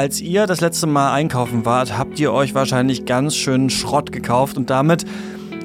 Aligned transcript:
Als 0.00 0.22
ihr 0.22 0.46
das 0.46 0.62
letzte 0.62 0.86
Mal 0.86 1.12
einkaufen 1.12 1.66
wart, 1.66 1.98
habt 1.98 2.18
ihr 2.18 2.32
euch 2.32 2.54
wahrscheinlich 2.54 3.04
ganz 3.04 3.36
schön 3.36 3.68
Schrott 3.68 4.12
gekauft 4.12 4.56
und 4.56 4.70
damit 4.70 5.04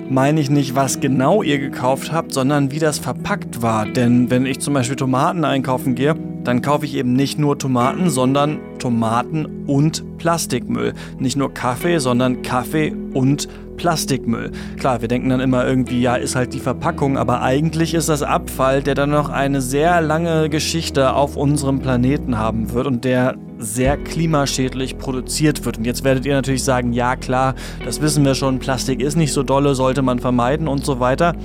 meine 0.09 0.41
ich 0.41 0.49
nicht, 0.49 0.75
was 0.75 0.99
genau 0.99 1.41
ihr 1.41 1.57
gekauft 1.57 2.11
habt, 2.11 2.33
sondern 2.33 2.69
wie 2.69 2.79
das 2.79 2.99
verpackt 2.99 3.61
war. 3.61 3.85
Denn 3.85 4.29
wenn 4.29 4.45
ich 4.45 4.59
zum 4.59 4.73
Beispiel 4.73 4.97
Tomaten 4.97 5.45
einkaufen 5.45 5.95
gehe, 5.95 6.17
dann 6.43 6.61
kaufe 6.61 6.83
ich 6.83 6.95
eben 6.95 7.13
nicht 7.13 7.39
nur 7.39 7.57
Tomaten, 7.57 8.09
sondern 8.09 8.59
Tomaten 8.77 9.63
und 9.67 10.03
Plastikmüll. 10.17 10.95
Nicht 11.17 11.37
nur 11.37 11.53
Kaffee, 11.53 11.99
sondern 11.99 12.41
Kaffee 12.41 12.93
und 13.13 13.47
Plastikmüll. 13.77 14.51
Klar, 14.77 14.99
wir 14.99 15.07
denken 15.07 15.29
dann 15.29 15.39
immer 15.39 15.65
irgendwie, 15.65 16.01
ja, 16.01 16.15
ist 16.15 16.35
halt 16.35 16.53
die 16.53 16.59
Verpackung, 16.59 17.17
aber 17.17 17.41
eigentlich 17.41 17.93
ist 17.93 18.09
das 18.09 18.21
Abfall, 18.21 18.83
der 18.83 18.95
dann 18.95 19.11
noch 19.11 19.29
eine 19.29 19.61
sehr 19.61 20.01
lange 20.01 20.49
Geschichte 20.49 21.13
auf 21.13 21.37
unserem 21.37 21.79
Planeten 21.79 22.37
haben 22.37 22.73
wird 22.73 22.85
und 22.85 23.05
der 23.05 23.35
sehr 23.57 23.97
klimaschädlich 23.97 24.97
produziert 24.97 25.65
wird. 25.65 25.77
Und 25.77 25.85
jetzt 25.85 26.03
werdet 26.03 26.25
ihr 26.25 26.33
natürlich 26.33 26.63
sagen, 26.63 26.93
ja 26.93 27.15
klar, 27.15 27.55
das 27.83 28.01
wissen 28.01 28.25
wir 28.25 28.35
schon, 28.35 28.59
Plastik 28.59 29.01
ist 29.01 29.15
nicht 29.15 29.33
so 29.33 29.43
dolle, 29.43 29.75
sollte 29.75 30.01
man 30.01 30.19
vermeiden 30.19 30.67
und 30.67 30.85
so 30.85 30.99
weiter. 30.99 31.35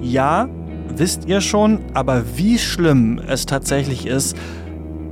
Ja, 0.00 0.48
wisst 0.94 1.26
ihr 1.26 1.40
schon, 1.40 1.80
aber 1.94 2.24
wie 2.36 2.58
schlimm 2.58 3.20
es 3.26 3.46
tatsächlich 3.46 4.06
ist, 4.06 4.36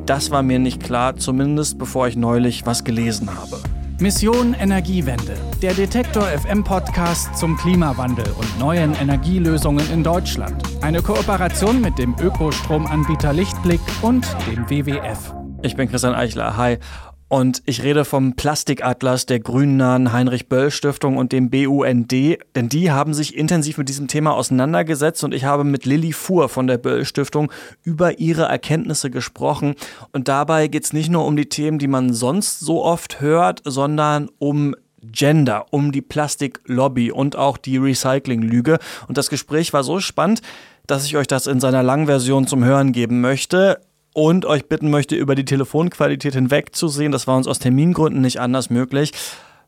das 0.07 0.31
war 0.31 0.43
mir 0.43 0.59
nicht 0.59 0.83
klar, 0.83 1.17
zumindest 1.17 1.79
bevor 1.79 2.07
ich 2.07 2.17
neulich 2.17 2.65
was 2.65 2.85
gelesen 2.85 3.29
habe. 3.35 3.61
Mission 3.99 4.55
Energiewende, 4.55 5.35
der 5.63 5.73
Detektor 5.73 6.25
FM 6.25 6.63
Podcast 6.63 7.35
zum 7.35 7.57
Klimawandel 7.57 8.27
und 8.39 8.59
neuen 8.59 8.95
Energielösungen 8.95 9.91
in 9.91 10.05
Deutschland. 10.05 10.63
Eine 10.83 11.01
Kooperation 11.01 11.81
mit 11.81 11.99
dem 11.99 12.15
Ökostromanbieter 12.21 13.33
Lichtblick 13.33 13.81
und 14.03 14.27
dem 14.47 14.69
WWF. 14.69 15.46
Ich 15.67 15.75
bin 15.75 15.89
Christian 15.89 16.15
Eichler. 16.15 16.57
Hi. 16.57 16.79
Und 17.27 17.61
ich 17.67 17.83
rede 17.83 18.05
vom 18.05 18.37
Plastikatlas 18.37 19.27
der 19.27 19.41
grünnahen 19.41 20.13
Heinrich-Böll-Stiftung 20.13 21.17
und 21.17 21.33
dem 21.33 21.51
BUND, 21.51 22.13
denn 22.13 22.69
die 22.69 22.93
haben 22.93 23.15
sich 23.15 23.37
intensiv 23.37 23.77
mit 23.77 23.89
diesem 23.89 24.07
Thema 24.07 24.35
auseinandergesetzt 24.35 25.25
und 25.25 25.35
ich 25.35 25.45
habe 25.45 25.65
mit 25.65 25.85
Lilly 25.85 26.13
Fuhr 26.13 26.49
von 26.49 26.69
der 26.69 26.79
Böll-Stiftung 26.79 27.51
über 27.83 28.21
ihre 28.21 28.45
Erkenntnisse 28.45 29.11
gesprochen. 29.11 29.75
Und 30.13 30.29
dabei 30.29 30.69
geht 30.69 30.85
es 30.85 30.93
nicht 30.93 31.11
nur 31.11 31.25
um 31.27 31.35
die 31.35 31.49
Themen, 31.49 31.81
die 31.81 31.89
man 31.89 32.13
sonst 32.15 32.61
so 32.61 32.85
oft 32.85 33.21
hört, 33.21 33.61
sondern 33.65 34.29
um 34.39 34.77
Gender, 35.03 35.67
um 35.71 35.91
die 35.91 36.03
Plastiklobby 36.03 37.11
und 37.11 37.35
auch 37.35 37.57
die 37.57 37.79
Recycling-Lüge. 37.79 38.79
Und 39.09 39.19
das 39.19 39.31
Gespräch 39.31 39.73
war 39.73 39.83
so 39.83 39.99
spannend, 39.99 40.43
dass 40.87 41.05
ich 41.05 41.17
euch 41.17 41.27
das 41.27 41.49
in 41.49 41.59
seiner 41.59 41.83
Langversion 41.83 42.47
zum 42.47 42.65
Hören 42.65 42.93
geben 42.93 43.21
möchte 43.21 43.81
und 44.17 44.47
euch 44.47 44.67
bitten 44.67 44.89
möchte, 44.89 45.15
über 45.15 45.35
die 45.35 45.45
Telefonqualität 45.45 46.33
hinwegzusehen. 46.33 47.13
Das 47.13 47.27
war 47.27 47.37
uns 47.37 47.47
aus 47.47 47.59
Termingründen 47.59 48.23
nicht 48.23 48.41
anders 48.41 48.71
möglich. 48.71 49.13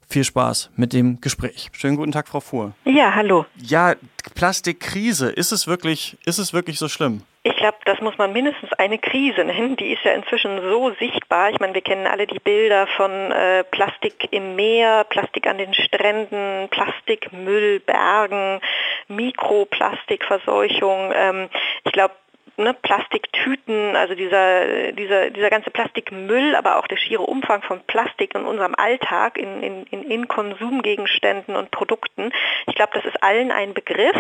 Viel 0.08 0.24
Spaß 0.24 0.70
mit 0.74 0.94
dem 0.94 1.20
Gespräch. 1.20 1.68
Schönen 1.72 1.96
guten 1.96 2.12
Tag, 2.12 2.28
Frau 2.28 2.40
Fuhr. 2.40 2.72
Ja, 2.86 3.14
hallo. 3.14 3.44
Ja, 3.56 3.94
Plastikkrise, 4.34 5.28
ist 5.28 5.52
es 5.52 5.66
wirklich, 5.66 6.16
ist 6.24 6.38
es 6.38 6.54
wirklich 6.54 6.78
so 6.78 6.88
schlimm? 6.88 7.20
Ich 7.42 7.56
glaube, 7.56 7.76
das 7.84 8.00
muss 8.00 8.16
man 8.16 8.32
mindestens 8.32 8.72
eine 8.78 8.98
Krise 8.98 9.44
nennen. 9.44 9.76
Die 9.76 9.92
ist 9.92 10.02
ja 10.04 10.12
inzwischen 10.12 10.62
so 10.62 10.92
sichtbar. 10.98 11.50
Ich 11.50 11.60
meine, 11.60 11.74
wir 11.74 11.82
kennen 11.82 12.06
alle 12.06 12.26
die 12.26 12.38
Bilder 12.38 12.86
von 12.96 13.10
äh, 13.10 13.64
Plastik 13.64 14.28
im 14.30 14.56
Meer, 14.56 15.04
Plastik 15.04 15.46
an 15.46 15.58
den 15.58 15.74
Stränden, 15.74 16.70
Plastikmüll, 16.70 17.80
Bergen, 17.80 18.60
Mikroplastikverseuchung. 19.08 21.12
Ähm, 21.14 21.48
ich 21.84 21.92
glaube, 21.92 22.14
ne, 22.58 22.74
Plastiktüten, 22.74 23.96
also 23.96 24.14
dieser, 24.14 24.92
dieser, 24.92 25.30
dieser 25.30 25.50
ganze 25.50 25.70
Plastikmüll, 25.70 26.54
aber 26.54 26.78
auch 26.78 26.86
der 26.86 26.96
schiere 26.96 27.22
Umfang 27.22 27.62
von 27.62 27.80
Plastik 27.86 28.34
in 28.34 28.44
unserem 28.44 28.74
Alltag, 28.74 29.38
in, 29.38 29.62
in, 29.62 29.84
in 29.86 30.28
Konsumgegenständen 30.28 31.56
und 31.56 31.70
Produkten. 31.70 32.32
Ich 32.66 32.74
glaube, 32.74 32.92
das 32.94 33.04
ist 33.04 33.22
allen 33.22 33.50
ein 33.50 33.74
Begriff. 33.74 34.16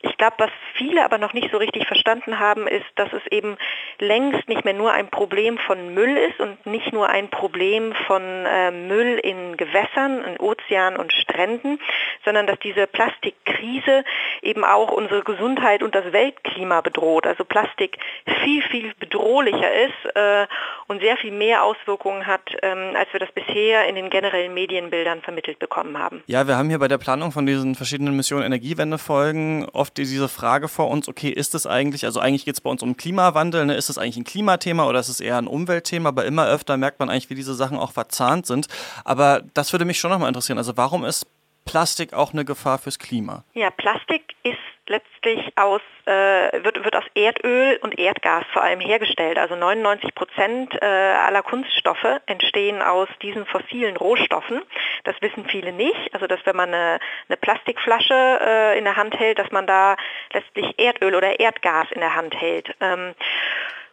Ich 0.00 0.16
glaube, 0.16 0.36
was 0.38 0.50
viele 0.74 1.04
aber 1.04 1.18
noch 1.18 1.32
nicht 1.32 1.50
so 1.50 1.58
richtig 1.58 1.86
verstanden 1.86 2.38
haben, 2.38 2.66
ist, 2.66 2.86
dass 2.96 3.12
es 3.12 3.26
eben 3.30 3.56
längst 3.98 4.48
nicht 4.48 4.64
mehr 4.64 4.74
nur 4.74 4.92
ein 4.92 5.08
Problem 5.08 5.58
von 5.58 5.94
Müll 5.94 6.16
ist 6.16 6.40
und 6.40 6.64
nicht 6.66 6.92
nur 6.92 7.08
ein 7.08 7.28
Problem 7.28 7.94
von 8.06 8.22
äh, 8.22 8.70
Müll 8.70 9.18
in 9.22 9.56
Gewässern, 9.56 10.24
in 10.24 10.40
Ozeanen 10.40 10.98
und 10.98 11.12
Stränden, 11.12 11.80
sondern 12.24 12.46
dass 12.46 12.58
diese 12.60 12.86
Plastikkrise 12.86 14.04
eben 14.42 14.64
auch 14.64 14.90
unsere 14.90 15.22
Gesundheit 15.22 15.82
und 15.82 15.94
das 15.94 16.12
Weltklima 16.12 16.80
bedroht. 16.80 17.26
Also 17.26 17.44
Plastik 17.44 17.71
viel, 17.76 18.62
viel 18.62 18.94
bedrohlicher 18.98 19.70
ist 19.72 20.16
äh, 20.16 20.46
und 20.88 21.00
sehr 21.00 21.16
viel 21.16 21.32
mehr 21.32 21.64
Auswirkungen 21.64 22.26
hat, 22.26 22.42
ähm, 22.62 22.94
als 22.96 23.12
wir 23.12 23.20
das 23.20 23.30
bisher 23.32 23.88
in 23.88 23.94
den 23.94 24.10
generellen 24.10 24.54
Medienbildern 24.54 25.22
vermittelt 25.22 25.58
bekommen 25.58 25.98
haben. 25.98 26.22
Ja, 26.26 26.46
wir 26.46 26.56
haben 26.56 26.68
hier 26.68 26.78
bei 26.78 26.88
der 26.88 26.98
Planung 26.98 27.32
von 27.32 27.46
diesen 27.46 27.74
verschiedenen 27.74 28.16
Missionen 28.16 28.44
Energiewende-Folgen 28.44 29.68
oft 29.72 29.96
diese 29.96 30.28
Frage 30.28 30.68
vor 30.68 30.88
uns, 30.88 31.08
okay, 31.08 31.30
ist 31.30 31.54
es 31.54 31.66
eigentlich, 31.66 32.04
also 32.04 32.20
eigentlich 32.20 32.44
geht 32.44 32.54
es 32.54 32.60
bei 32.60 32.70
uns 32.70 32.82
um 32.82 32.96
Klimawandel, 32.96 33.66
ne? 33.66 33.74
ist 33.74 33.88
es 33.88 33.98
eigentlich 33.98 34.16
ein 34.16 34.24
Klimathema 34.24 34.86
oder 34.86 35.00
ist 35.00 35.08
es 35.08 35.20
eher 35.20 35.38
ein 35.38 35.46
Umweltthema? 35.46 36.10
Aber 36.10 36.24
immer 36.24 36.46
öfter 36.48 36.76
merkt 36.76 37.00
man 37.00 37.10
eigentlich, 37.10 37.30
wie 37.30 37.34
diese 37.34 37.54
Sachen 37.54 37.78
auch 37.78 37.92
verzahnt 37.92 38.46
sind. 38.46 38.66
Aber 39.04 39.42
das 39.54 39.72
würde 39.72 39.84
mich 39.84 39.98
schon 39.98 40.10
nochmal 40.10 40.28
interessieren. 40.28 40.58
Also 40.58 40.76
warum 40.76 41.04
ist 41.04 41.26
Plastik 41.64 42.12
auch 42.12 42.32
eine 42.32 42.44
Gefahr 42.44 42.78
fürs 42.78 42.98
Klima? 42.98 43.44
Ja, 43.54 43.70
Plastik 43.70 44.34
ist 44.42 44.58
letztlich 44.86 45.56
aus, 45.56 45.80
äh, 46.06 46.64
wird, 46.64 46.84
wird 46.84 46.96
aus 46.96 47.04
Erdöl 47.14 47.78
und 47.82 47.98
Erdgas 47.98 48.44
vor 48.52 48.62
allem 48.62 48.80
hergestellt. 48.80 49.38
Also 49.38 49.54
99 49.54 50.14
Prozent 50.14 50.74
äh, 50.80 50.84
aller 50.84 51.42
Kunststoffe 51.42 52.20
entstehen 52.26 52.82
aus 52.82 53.08
diesen 53.22 53.46
fossilen 53.46 53.96
Rohstoffen. 53.96 54.62
Das 55.04 55.14
wissen 55.20 55.46
viele 55.46 55.72
nicht. 55.72 56.12
Also 56.12 56.26
dass 56.26 56.40
wenn 56.44 56.56
man 56.56 56.74
eine, 56.74 56.98
eine 57.28 57.36
Plastikflasche 57.36 58.40
äh, 58.40 58.78
in 58.78 58.84
der 58.84 58.96
Hand 58.96 59.18
hält, 59.18 59.38
dass 59.38 59.50
man 59.50 59.66
da 59.66 59.96
letztlich 60.32 60.78
Erdöl 60.78 61.14
oder 61.14 61.38
Erdgas 61.38 61.86
in 61.92 62.00
der 62.00 62.14
Hand 62.14 62.34
hält. 62.38 62.74
Ähm, 62.80 63.14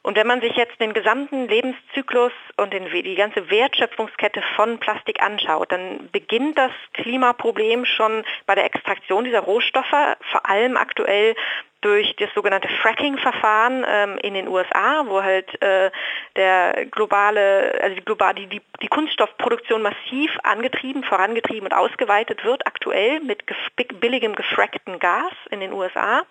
und 0.10 0.16
wenn 0.16 0.26
man 0.26 0.42
sich 0.42 0.56
jetzt 0.56 0.82
den 0.82 0.96
gesamten 0.96 1.48
Lebenszyklus 1.48 2.32
und 2.58 2.74
den, 2.74 2.86
die 2.92 3.14
ganze 3.14 3.52
Wertschöpfungskette 3.52 4.42
von 4.56 4.80
Plastik 4.80 5.22
anschaut, 5.22 5.72
dann 5.72 6.10
beginnt 6.12 6.58
das 6.58 6.72
Klimaproblem 6.94 7.86
schon 7.86 8.24
bei 8.48 8.56
der 8.56 8.66
Extraktion 8.66 9.24
dieser 9.24 9.42
Rohstoffe, 9.42 9.86
vor 10.32 10.50
allem 10.50 10.78
aktuell 10.78 11.36
durch 11.82 12.16
das 12.18 12.30
sogenannte 12.34 12.68
Fracking-Verfahren 12.82 13.86
ähm, 13.88 14.18
in 14.24 14.34
den 14.34 14.48
USA, 14.48 15.04
wo 15.06 15.22
halt 15.22 15.62
äh, 15.62 15.92
der 16.36 16.88
globale, 16.88 17.80
also 17.82 17.96
die, 17.96 18.04
global, 18.04 18.34
die, 18.34 18.62
die, 18.82 18.88
Kunststoffproduktion 18.88 19.84
massiv 19.84 20.36
angetrieben, 20.42 21.04
vorangetrieben 21.04 21.68
und 21.68 21.74
ausgeweitet 21.74 22.44
wird, 22.44 22.66
aktuell 22.66 23.20
mit 23.22 23.46
gef 23.46 23.58
billigem 24.00 24.36
gefrackten 24.36 24.98
Gas 24.98 25.34
in 25.52 25.60
den 25.60 25.72
USA. 25.72 26.24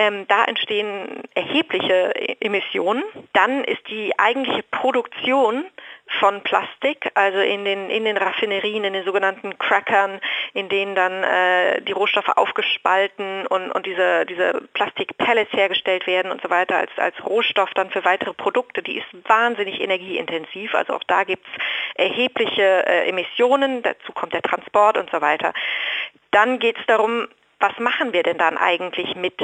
Ähm, 0.00 0.26
da 0.28 0.44
entstehen 0.44 1.22
erhebliche 1.34 2.14
Emissionen. 2.40 3.02
Dann 3.32 3.64
ist 3.64 3.86
die 3.88 4.16
eigentliche 4.16 4.62
Produktion 4.62 5.64
von 6.20 6.40
Plastik, 6.42 7.10
also 7.14 7.38
in 7.38 7.64
den, 7.64 7.90
in 7.90 8.04
den 8.04 8.16
Raffinerien, 8.16 8.84
in 8.84 8.92
den 8.92 9.04
sogenannten 9.04 9.58
Crackern, 9.58 10.20
in 10.54 10.68
denen 10.68 10.94
dann 10.94 11.24
äh, 11.24 11.82
die 11.82 11.92
Rohstoffe 11.92 12.28
aufgespalten 12.28 13.46
und, 13.46 13.70
und 13.72 13.86
diese, 13.86 14.24
diese 14.24 14.62
Plastikpellets 14.72 15.52
hergestellt 15.52 16.06
werden 16.06 16.30
und 16.30 16.40
so 16.42 16.48
weiter 16.48 16.78
als, 16.78 16.90
als 16.96 17.14
Rohstoff 17.24 17.70
dann 17.74 17.90
für 17.90 18.04
weitere 18.04 18.32
Produkte, 18.32 18.82
die 18.82 18.98
ist 18.98 19.28
wahnsinnig 19.28 19.80
energieintensiv. 19.80 20.74
Also 20.74 20.94
auch 20.94 21.04
da 21.08 21.24
gibt 21.24 21.44
es 21.46 21.64
erhebliche 21.96 22.86
äh, 22.86 23.08
Emissionen, 23.08 23.82
dazu 23.82 24.12
kommt 24.12 24.32
der 24.32 24.42
Transport 24.42 24.96
und 24.96 25.10
so 25.10 25.20
weiter. 25.20 25.52
Dann 26.30 26.58
geht 26.58 26.78
es 26.78 26.86
darum, 26.86 27.26
was 27.58 27.76
machen 27.78 28.12
wir 28.12 28.22
denn 28.22 28.38
dann 28.38 28.56
eigentlich 28.56 29.14
mit 29.16 29.34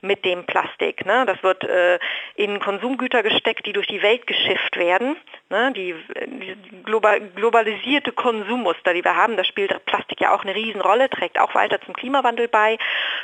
mit 0.00 0.24
dem 0.24 0.44
Plastik. 0.44 1.04
Ne? 1.06 1.24
Das 1.26 1.42
wird 1.42 1.64
äh, 1.64 1.98
in 2.34 2.60
Konsumgüter 2.60 3.22
gesteckt, 3.22 3.66
die 3.66 3.72
durch 3.72 3.86
die 3.86 4.02
Welt 4.02 4.26
geschifft 4.26 4.76
werden. 4.76 5.16
Ne? 5.50 5.72
Die, 5.72 5.94
die 6.26 6.56
global, 6.84 7.20
globalisierte 7.34 8.12
Konsummuster, 8.12 8.94
die 8.94 9.04
wir 9.04 9.16
haben, 9.16 9.36
da 9.36 9.44
spielt 9.44 9.84
Plastik 9.86 10.20
ja 10.20 10.34
auch 10.34 10.42
eine 10.42 10.54
Riesenrolle, 10.54 11.10
trägt 11.10 11.38
auch 11.38 11.54
weiter 11.54 11.80
zum 11.80 11.94
Klimawandel 11.94 12.48
bei. 12.48 12.78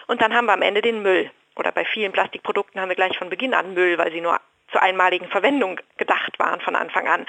Und 0.07 0.23
dann 0.23 0.35
haben 0.35 0.47
wir 0.47 0.53
am 0.53 0.63
Ende 0.63 0.83
den 0.83 1.03
Müll. 1.03 1.31
Oder 1.57 1.73
bei 1.73 1.85
vielen 1.85 2.13
Plastikprodukten 2.13 2.81
haben 2.81 2.89
wir 2.89 2.97
gleich 2.97 3.19
von 3.19 3.29
Beginn 3.29 3.55
an 3.55 3.75
Müll, 3.75 3.99
weil 3.99 4.11
sie 4.11 4.21
nur 4.21 4.41
zur 4.73 4.83
einmaligen 4.83 5.29
Verwendung 5.29 5.81
gedacht 5.97 6.39
waren 6.39 6.61
von 6.61 6.75
Anfang 6.75 7.07
an. 7.07 7.27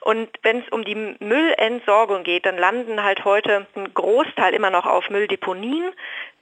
Und 0.00 0.28
wenn 0.42 0.60
es 0.60 0.68
um 0.70 0.84
die 0.84 0.94
Müllentsorgung 0.94 2.24
geht, 2.24 2.46
dann 2.46 2.58
landen 2.58 3.02
halt 3.02 3.24
heute 3.24 3.66
ein 3.76 3.94
Großteil 3.94 4.54
immer 4.54 4.70
noch 4.70 4.86
auf 4.86 5.10
Mülldeponien. 5.10 5.92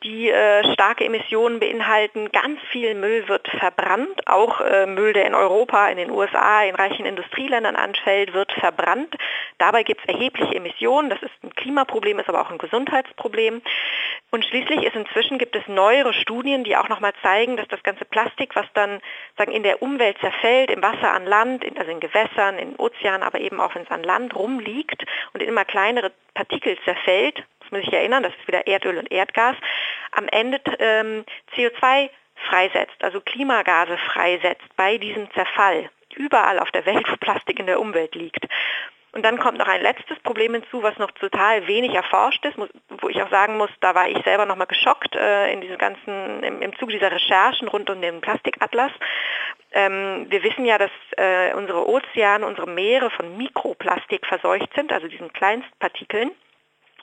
die 0.02 0.30
äh, 0.30 0.72
starke 0.74 1.04
Emissionen 1.04 1.58
beinhalten. 1.58 2.30
Ganz 2.30 2.60
viel 2.70 2.94
Müll 2.94 3.26
wird 3.28 3.48
verbrannt, 3.48 4.26
auch 4.26 4.60
äh, 4.60 4.86
Müll, 4.86 5.14
der 5.14 5.26
in 5.26 5.34
Europa, 5.34 5.88
in 5.88 5.96
den 5.96 6.10
USA, 6.10 6.62
in 6.62 6.74
reichen 6.74 7.06
Industrieländern 7.06 7.76
anfällt, 7.76 8.34
wird 8.34 8.52
verbrannt. 8.52 9.16
Dabei 9.58 9.82
gibt 9.82 10.02
es 10.02 10.14
erhebliche 10.14 10.54
Emissionen. 10.54 11.10
Das 11.10 11.22
ist 11.22 11.32
ein 11.42 11.54
Klimaproblem, 11.54 12.18
ist 12.18 12.28
aber 12.28 12.42
auch 12.42 12.50
ein 12.50 12.58
Gesundheitsproblem. 12.58 13.62
Und 14.30 14.44
schließlich 14.44 14.82
ist 14.82 14.96
inzwischen 14.96 15.38
gibt 15.38 15.54
es 15.54 15.66
neuere 15.68 16.12
Studien, 16.12 16.64
die 16.64 16.76
auch 16.76 16.88
nochmal 16.88 17.12
zeigen, 17.22 17.56
dass 17.56 17.68
das 17.68 17.82
ganze 17.82 18.04
Plastik, 18.04 18.56
was 18.56 18.66
dann 18.74 19.00
sagen, 19.38 19.52
in 19.52 19.62
der 19.62 19.82
Umwelt 19.82 20.18
zerfällt, 20.18 20.70
im 20.70 20.82
Wasser 20.82 21.12
an 21.12 21.26
Land, 21.26 21.64
in, 21.64 21.78
also 21.78 21.90
in 21.90 22.00
Gewässern, 22.00 22.58
in 22.58 22.76
Ozeanen, 22.76 23.22
aber 23.22 23.40
eben 23.40 23.60
auch 23.60 23.74
wenn 23.74 23.82
es 23.82 23.90
an 23.90 24.02
Land 24.02 24.34
rumliegt 24.34 25.04
und 25.32 25.42
in 25.42 25.48
immer 25.48 25.64
kleinere 25.64 26.12
Partikel 26.34 26.76
zerfällt, 26.84 27.44
muss 27.60 27.70
man 27.70 27.80
sich 27.82 27.92
erinnern, 27.92 28.24
das 28.24 28.32
ist 28.34 28.48
wieder 28.48 28.66
Erdöl 28.66 28.98
und 28.98 29.10
Erdgas, 29.10 29.56
am 30.12 30.28
Ende 30.28 30.60
ähm, 30.80 31.24
CO2 31.54 32.10
freisetzt, 32.48 33.02
also 33.02 33.20
Klimagase 33.20 33.96
freisetzt 33.98 34.64
bei 34.76 34.98
diesem 34.98 35.30
Zerfall 35.32 35.88
überall 36.16 36.58
auf 36.58 36.70
der 36.70 36.86
Welt, 36.86 37.08
wo 37.08 37.16
Plastik 37.16 37.58
in 37.58 37.66
der 37.66 37.80
Umwelt 37.80 38.14
liegt. 38.14 38.46
Und 39.16 39.22
dann 39.22 39.38
kommt 39.38 39.56
noch 39.56 39.66
ein 39.66 39.80
letztes 39.80 40.18
Problem 40.18 40.52
hinzu, 40.52 40.82
was 40.82 40.98
noch 40.98 41.10
total 41.12 41.66
wenig 41.66 41.94
erforscht 41.94 42.44
ist, 42.44 42.58
wo 43.00 43.08
ich 43.08 43.22
auch 43.22 43.30
sagen 43.30 43.56
muss, 43.56 43.70
da 43.80 43.94
war 43.94 44.06
ich 44.10 44.22
selber 44.24 44.44
nochmal 44.44 44.66
geschockt 44.66 45.16
äh, 45.16 45.50
in 45.54 45.62
diesem 45.62 45.78
ganzen, 45.78 46.42
im, 46.42 46.60
im 46.60 46.76
Zuge 46.76 46.92
dieser 46.92 47.10
Recherchen 47.10 47.66
rund 47.68 47.88
um 47.88 48.02
den 48.02 48.20
Plastikatlas. 48.20 48.92
Ähm, 49.72 50.26
wir 50.28 50.42
wissen 50.42 50.66
ja, 50.66 50.76
dass 50.76 50.90
äh, 51.16 51.54
unsere 51.54 51.88
Ozeane, 51.88 52.46
unsere 52.46 52.68
Meere 52.68 53.08
von 53.08 53.38
Mikroplastik 53.38 54.26
verseucht 54.26 54.68
sind, 54.76 54.92
also 54.92 55.08
diesen 55.08 55.32
Kleinstpartikeln. 55.32 56.32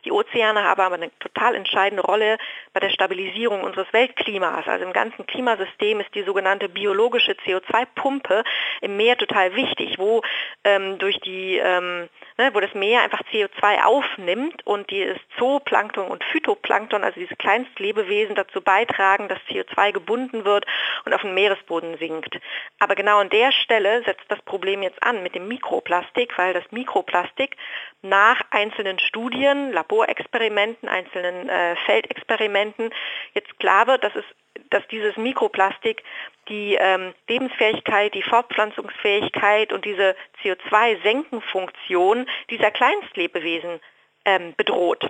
Die 0.06 0.12
Ozeane 0.12 0.64
haben 0.64 0.82
aber 0.82 0.96
eine 0.96 1.12
total 1.20 1.56
entscheidende 1.56 2.04
Rolle 2.04 2.38
bei 2.74 2.80
der 2.80 2.90
Stabilisierung 2.90 3.64
unseres 3.64 3.92
Weltklimas. 3.94 4.68
Also 4.68 4.86
im 4.86 4.94
ganzen 4.94 5.26
Klimasystem 5.26 6.00
ist 6.02 6.14
die 6.14 6.24
sogenannte 6.24 6.70
biologische 6.70 7.34
CO2-Pumpe 7.34 8.44
im 8.82 8.98
Meer 8.98 9.18
total 9.18 9.56
wichtig, 9.56 9.98
wo 9.98 10.22
ähm, 10.64 10.98
durch 10.98 11.20
die 11.22 11.58
ähm, 11.58 12.10
ne, 12.38 12.54
wo 12.54 12.60
das 12.60 12.74
Meer 12.74 13.02
einfach 13.02 13.22
CO2 13.32 13.84
aufnimmt 13.84 14.66
und 14.66 14.90
dieses 14.90 15.18
Zooplankton 15.38 16.08
und 16.08 16.24
Phytoplankton, 16.24 17.04
also 17.04 17.20
diese 17.20 17.36
Kleinstlebewesen, 17.36 18.36
dazu 18.36 18.62
beitragen, 18.62 19.28
dass 19.28 19.40
CO2 19.50 19.92
gebunden 19.92 20.46
wird 20.46 20.66
und 21.06 21.14
auf 21.14 21.22
den 21.22 21.34
Meeresboden 21.34 21.98
sinkt. 21.98 22.40
Aber 22.80 22.96
genau 22.96 23.20
an 23.20 23.30
der 23.30 23.52
Stelle 23.52 24.04
setzt 24.04 24.26
das 24.30 24.42
Problem 24.42 24.84
jetzt 24.84 25.02
an 25.04 25.24
mit 25.24 25.36
dem 25.36 25.48
Mikroplastik, 25.48 26.38
weil 26.38 26.54
das 26.54 26.64
Mikroplastik 26.72 27.56
nach 28.02 28.42
einzelnen 28.52 29.00
Studien, 29.00 29.72
Laborexperimenten, 29.72 30.90
einzelnen 30.90 31.50
äh, 31.50 31.76
Feldexperimenten 31.86 32.90
jetzt 33.34 33.58
klar 33.60 33.88
wird, 33.88 34.04
dass 34.04 34.16
es 34.16 34.26
dass 34.74 34.86
dieses 34.88 35.16
Mikroplastik 35.18 36.04
die 36.50 36.76
ähm, 36.80 37.14
Lebensfähigkeit, 37.30 38.14
die 38.14 38.24
Fortpflanzungsfähigkeit 38.24 39.72
und 39.72 39.86
diese 39.86 40.16
CO2-Senkenfunktion 40.42 42.28
dieser 42.50 42.72
Kleinstlebewesen 42.72 43.80
ähm, 44.26 44.54
bedroht. 44.58 45.10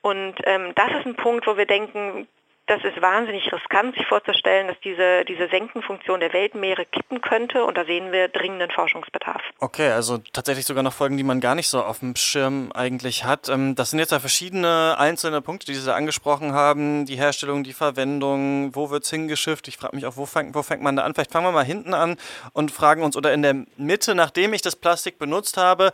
Und 0.00 0.34
ähm, 0.44 0.72
das 0.74 0.90
ist 0.90 1.06
ein 1.06 1.16
Punkt, 1.16 1.46
wo 1.46 1.56
wir 1.56 1.66
denken, 1.66 2.26
das 2.66 2.82
ist 2.82 3.00
wahnsinnig 3.00 3.52
riskant, 3.52 3.94
sich 3.94 4.06
vorzustellen, 4.06 4.66
dass 4.66 4.76
diese, 4.80 5.24
diese 5.24 5.48
Senkenfunktion 5.48 6.18
der 6.18 6.32
Weltmeere 6.32 6.84
kippen 6.84 7.20
könnte 7.20 7.64
und 7.64 7.76
da 7.76 7.84
sehen 7.84 8.10
wir 8.10 8.28
dringenden 8.28 8.70
Forschungsbedarf. 8.70 9.40
Okay, 9.60 9.90
also 9.90 10.18
tatsächlich 10.32 10.66
sogar 10.66 10.82
noch 10.82 10.92
Folgen, 10.92 11.16
die 11.16 11.22
man 11.22 11.40
gar 11.40 11.54
nicht 11.54 11.68
so 11.68 11.82
auf 11.82 12.00
dem 12.00 12.16
Schirm 12.16 12.72
eigentlich 12.72 13.24
hat. 13.24 13.48
Ähm, 13.48 13.76
das 13.76 13.90
sind 13.90 14.00
jetzt 14.00 14.10
ja 14.10 14.18
verschiedene 14.18 14.96
einzelne 14.98 15.40
Punkte, 15.40 15.66
die 15.66 15.74
Sie 15.74 15.94
angesprochen 15.94 16.52
haben. 16.52 17.06
Die 17.06 17.16
Herstellung, 17.16 17.62
die 17.62 17.72
Verwendung, 17.72 18.74
wo 18.74 18.90
wird 18.90 19.04
es 19.04 19.10
hingeschifft? 19.10 19.68
Ich 19.68 19.76
frage 19.76 19.94
mich 19.94 20.04
auch, 20.04 20.16
wo 20.16 20.26
fängt, 20.26 20.54
wo 20.56 20.62
fängt 20.62 20.82
man 20.82 20.96
da 20.96 21.04
an? 21.04 21.14
Vielleicht 21.14 21.30
fangen 21.30 21.46
wir 21.46 21.52
mal 21.52 21.64
hinten 21.64 21.94
an 21.94 22.16
und 22.52 22.72
fragen 22.72 23.02
uns, 23.02 23.16
oder 23.16 23.32
in 23.32 23.42
der 23.42 23.54
Mitte, 23.76 24.16
nachdem 24.16 24.52
ich 24.52 24.62
das 24.62 24.74
Plastik 24.74 25.20
benutzt 25.20 25.56
habe, 25.56 25.92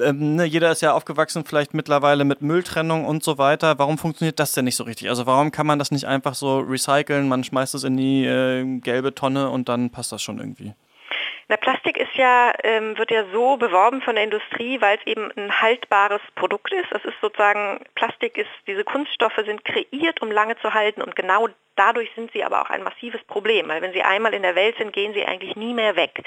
ähm, 0.00 0.36
ne, 0.36 0.44
jeder 0.44 0.70
ist 0.72 0.82
ja 0.82 0.92
aufgewachsen 0.92 1.44
vielleicht 1.44 1.74
mittlerweile 1.74 2.24
mit 2.24 2.42
Mülltrennung 2.42 3.04
und 3.04 3.22
so 3.22 3.38
weiter. 3.38 3.78
Warum 3.78 3.98
funktioniert 3.98 4.38
das 4.38 4.52
denn 4.52 4.64
nicht 4.64 4.76
so 4.76 4.84
richtig? 4.84 5.08
Also 5.08 5.26
warum 5.26 5.50
kann 5.50 5.66
man 5.66 5.78
das 5.78 5.90
nicht 5.90 6.06
einfach 6.06 6.34
so 6.34 6.58
recyceln? 6.58 7.28
Man 7.28 7.44
schmeißt 7.44 7.74
es 7.74 7.84
in 7.84 7.96
die 7.96 8.24
äh, 8.24 8.78
gelbe 8.80 9.14
Tonne 9.14 9.50
und 9.50 9.68
dann 9.68 9.90
passt 9.90 10.12
das 10.12 10.22
schon 10.22 10.38
irgendwie. 10.38 10.74
Na, 11.52 11.58
Plastik 11.58 11.98
ist 11.98 12.14
ja, 12.14 12.50
ähm, 12.64 12.96
wird 12.96 13.10
ja 13.10 13.26
so 13.30 13.58
beworben 13.58 14.00
von 14.00 14.14
der 14.14 14.24
Industrie, 14.24 14.80
weil 14.80 14.96
es 14.96 15.06
eben 15.06 15.30
ein 15.36 15.60
haltbares 15.60 16.22
Produkt 16.34 16.72
ist. 16.72 16.90
Es 16.90 17.04
ist 17.04 17.20
sozusagen, 17.20 17.78
Plastik 17.94 18.38
ist, 18.38 18.48
diese 18.66 18.84
Kunststoffe 18.84 19.36
sind 19.44 19.62
kreiert, 19.62 20.22
um 20.22 20.30
lange 20.30 20.56
zu 20.60 20.72
halten 20.72 21.02
und 21.02 21.14
genau 21.14 21.48
Dadurch 21.76 22.10
sind 22.14 22.30
sie 22.32 22.44
aber 22.44 22.60
auch 22.60 22.70
ein 22.70 22.82
massives 22.82 23.22
Problem, 23.24 23.68
weil 23.68 23.80
wenn 23.80 23.94
sie 23.94 24.02
einmal 24.02 24.34
in 24.34 24.42
der 24.42 24.54
Welt 24.54 24.76
sind, 24.76 24.92
gehen 24.92 25.14
sie 25.14 25.24
eigentlich 25.24 25.56
nie 25.56 25.72
mehr 25.72 25.96
weg. 25.96 26.22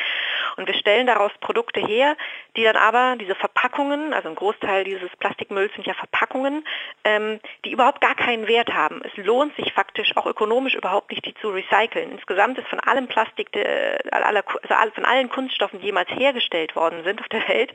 Und 0.58 0.68
wir 0.68 0.74
stellen 0.74 1.06
daraus 1.06 1.32
Produkte 1.40 1.80
her, 1.80 2.18
die 2.58 2.64
dann 2.64 2.76
aber 2.76 3.16
diese 3.20 3.36
Verpackungen, 3.36 4.14
also 4.14 4.30
ein 4.30 4.36
Großteil 4.36 4.84
dieses 4.86 5.10
Plastikmülls 5.18 5.72
sind 5.74 5.86
ja 5.86 5.94
Verpackungen, 5.94 6.66
ähm, 7.04 7.40
die 7.64 7.72
überhaupt 7.72 8.02
gar 8.02 8.16
keinen 8.16 8.48
Wert 8.48 8.74
haben. 8.74 9.02
Es 9.04 9.24
lohnt 9.24 9.56
sich 9.56 9.72
faktisch 9.74 10.18
auch 10.18 10.26
ökonomisch 10.26 10.74
überhaupt 10.74 11.12
nicht, 11.12 11.26
die 11.26 11.36
zu 11.36 11.50
recyceln. 11.50 12.12
Insgesamt 12.12 12.58
ist 12.58 12.68
von 12.68 12.80
allem 12.80 13.08
Plastik, 13.08 13.52
der, 13.52 14.02
also 14.12 14.94
von 14.96 15.06
allen 15.16 15.30
Kunststoffen, 15.30 15.80
jemals 15.82 16.10
hergestellt 16.10 16.76
worden 16.76 17.04
sind 17.04 17.22
auf 17.22 17.28
der 17.30 17.48
Welt, 17.48 17.74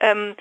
ähm, 0.00 0.34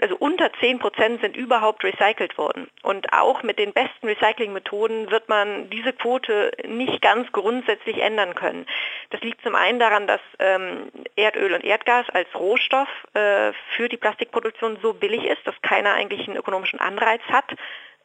also 0.00 0.16
unter 0.16 0.52
10 0.60 0.78
Prozent 0.78 1.20
sind 1.20 1.36
überhaupt 1.36 1.82
recycelt 1.82 2.38
worden. 2.38 2.68
Und 2.82 3.12
auch 3.12 3.42
mit 3.42 3.58
den 3.58 3.72
besten 3.72 4.06
Recyclingmethoden 4.06 5.10
wird 5.10 5.28
man 5.28 5.68
diese 5.70 5.92
Quote 5.92 6.52
nicht 6.66 7.02
ganz 7.02 7.30
grundsätzlich 7.32 8.00
ändern 8.00 8.34
können. 8.34 8.66
Das 9.10 9.20
liegt 9.22 9.42
zum 9.42 9.54
einen 9.54 9.80
daran, 9.80 10.06
dass 10.06 10.20
ähm, 10.38 10.90
Erdöl 11.16 11.54
und 11.54 11.64
Erdgas 11.64 12.08
als 12.10 12.28
Rohstoff 12.34 12.88
äh, 13.14 13.52
für 13.76 13.88
die 13.88 13.96
Plastikproduktion 13.96 14.78
so 14.80 14.92
billig 14.92 15.24
ist, 15.24 15.44
dass 15.44 15.60
keiner 15.62 15.94
eigentlich 15.94 16.28
einen 16.28 16.36
ökonomischen 16.36 16.78
Anreiz 16.78 17.22
hat, 17.28 17.50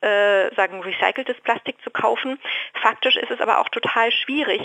äh, 0.01 0.53
sagen 0.55 0.81
recyceltes 0.81 1.39
Plastik 1.41 1.75
zu 1.83 1.91
kaufen. 1.91 2.39
Faktisch 2.81 3.15
ist 3.15 3.31
es 3.31 3.41
aber 3.41 3.59
auch 3.59 3.69
total 3.69 4.11
schwierig, 4.11 4.61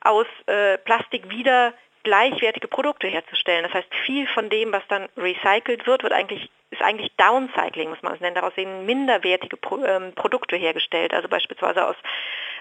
aus 0.00 0.26
äh, 0.46 0.78
Plastik 0.78 1.30
wieder 1.30 1.74
gleichwertige 2.02 2.68
Produkte 2.68 3.06
herzustellen. 3.08 3.64
Das 3.64 3.74
heißt, 3.74 3.94
viel 4.04 4.26
von 4.28 4.48
dem, 4.48 4.72
was 4.72 4.82
dann 4.88 5.08
recycelt 5.16 5.86
wird, 5.86 6.02
wird 6.02 6.12
eigentlich, 6.12 6.50
ist 6.70 6.82
eigentlich 6.82 7.12
Downcycling, 7.16 7.90
muss 7.90 8.02
man 8.02 8.14
es 8.14 8.20
nennen. 8.20 8.34
Daraus 8.34 8.54
sehen 8.54 8.86
minderwertige 8.86 9.56
Pro, 9.56 9.84
ähm, 9.84 10.12
Produkte 10.14 10.56
hergestellt. 10.56 11.14
Also 11.14 11.28
beispielsweise 11.28 11.86
aus, 11.86 11.96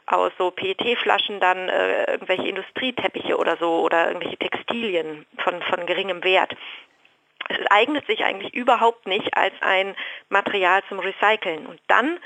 aus 0.06 0.32
so 0.38 0.52
PET-Flaschen 0.52 1.40
dann 1.40 1.70
äh, 1.70 2.12
irgendwelche 2.12 2.48
Industrieteppiche 2.48 3.38
oder 3.38 3.58
so 3.58 3.82
oder 3.82 4.08
irgendwelche 4.08 4.38
Textilien 4.38 5.26
von, 5.38 5.62
von 5.64 5.86
geringem 5.86 6.24
Wert. 6.24 6.56
Es 7.50 7.58
eignet 7.70 8.06
sich 8.08 8.24
eigentlich 8.24 8.54
überhaupt 8.54 9.08
nicht 9.08 9.36
als 9.36 9.54
ein 9.62 9.96
Material 10.30 10.84
zum 10.88 11.00
Recyceln. 11.00 11.66
Und 11.66 11.80
dann 11.88 12.20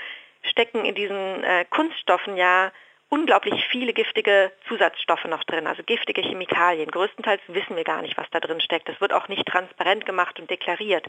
stecken 0.43 0.85
in 0.85 0.95
diesen 0.95 1.43
äh, 1.43 1.65
Kunststoffen 1.69 2.37
ja 2.37 2.71
unglaublich 3.09 3.65
viele 3.69 3.93
giftige 3.93 4.51
Zusatzstoffe 4.67 5.25
noch 5.25 5.43
drin, 5.43 5.67
also 5.67 5.83
giftige 5.83 6.21
Chemikalien. 6.21 6.89
Größtenteils 6.89 7.41
wissen 7.47 7.75
wir 7.75 7.83
gar 7.83 8.01
nicht, 8.01 8.17
was 8.17 8.29
da 8.31 8.39
drin 8.39 8.61
steckt. 8.61 8.89
Das 8.89 8.99
wird 8.99 9.13
auch 9.13 9.27
nicht 9.27 9.45
transparent 9.45 10.05
gemacht 10.05 10.39
und 10.39 10.49
deklariert. 10.49 11.05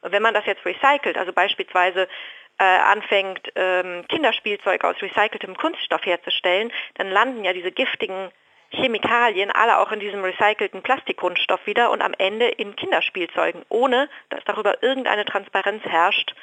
Und 0.00 0.12
wenn 0.12 0.22
man 0.22 0.34
das 0.34 0.46
jetzt 0.46 0.64
recycelt, 0.64 1.18
also 1.18 1.32
beispielsweise 1.32 2.08
äh, 2.58 2.64
anfängt, 2.64 3.50
ähm, 3.56 4.04
Kinderspielzeug 4.08 4.84
aus 4.84 4.96
recyceltem 5.02 5.56
Kunststoff 5.56 6.04
herzustellen, 6.04 6.72
dann 6.94 7.10
landen 7.10 7.44
ja 7.44 7.52
diese 7.52 7.72
giftigen 7.72 8.30
Chemikalien 8.70 9.50
alle 9.50 9.78
auch 9.78 9.92
in 9.92 10.00
diesem 10.00 10.22
recycelten 10.24 10.82
Plastikkunststoff 10.82 11.66
wieder 11.66 11.90
und 11.90 12.02
am 12.02 12.14
Ende 12.18 12.48
in 12.48 12.74
Kinderspielzeugen, 12.74 13.64
ohne 13.68 14.08
dass 14.30 14.42
darüber 14.44 14.82
irgendeine 14.82 15.24
Transparenz 15.24 15.84
herrscht, 15.84 16.34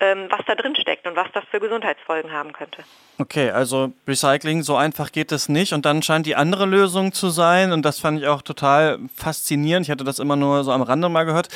was 0.00 0.40
da 0.46 0.54
drin 0.54 0.76
steckt 0.76 1.06
und 1.06 1.16
was 1.16 1.28
das 1.32 1.44
für 1.50 1.60
Gesundheitsfolgen 1.60 2.32
haben 2.32 2.52
könnte. 2.52 2.82
Okay, 3.18 3.50
also 3.50 3.92
Recycling, 4.06 4.62
so 4.62 4.76
einfach 4.76 5.12
geht 5.12 5.32
es 5.32 5.48
nicht. 5.48 5.72
Und 5.72 5.86
dann 5.86 6.02
scheint 6.02 6.26
die 6.26 6.36
andere 6.36 6.66
Lösung 6.66 7.12
zu 7.12 7.30
sein, 7.30 7.72
und 7.72 7.82
das 7.82 8.00
fand 8.00 8.20
ich 8.20 8.26
auch 8.26 8.42
total 8.42 8.98
faszinierend. 9.16 9.86
Ich 9.86 9.90
hatte 9.90 10.04
das 10.04 10.18
immer 10.18 10.36
nur 10.36 10.64
so 10.64 10.72
am 10.72 10.82
Rande 10.82 11.08
mal 11.08 11.24
gehört. 11.24 11.48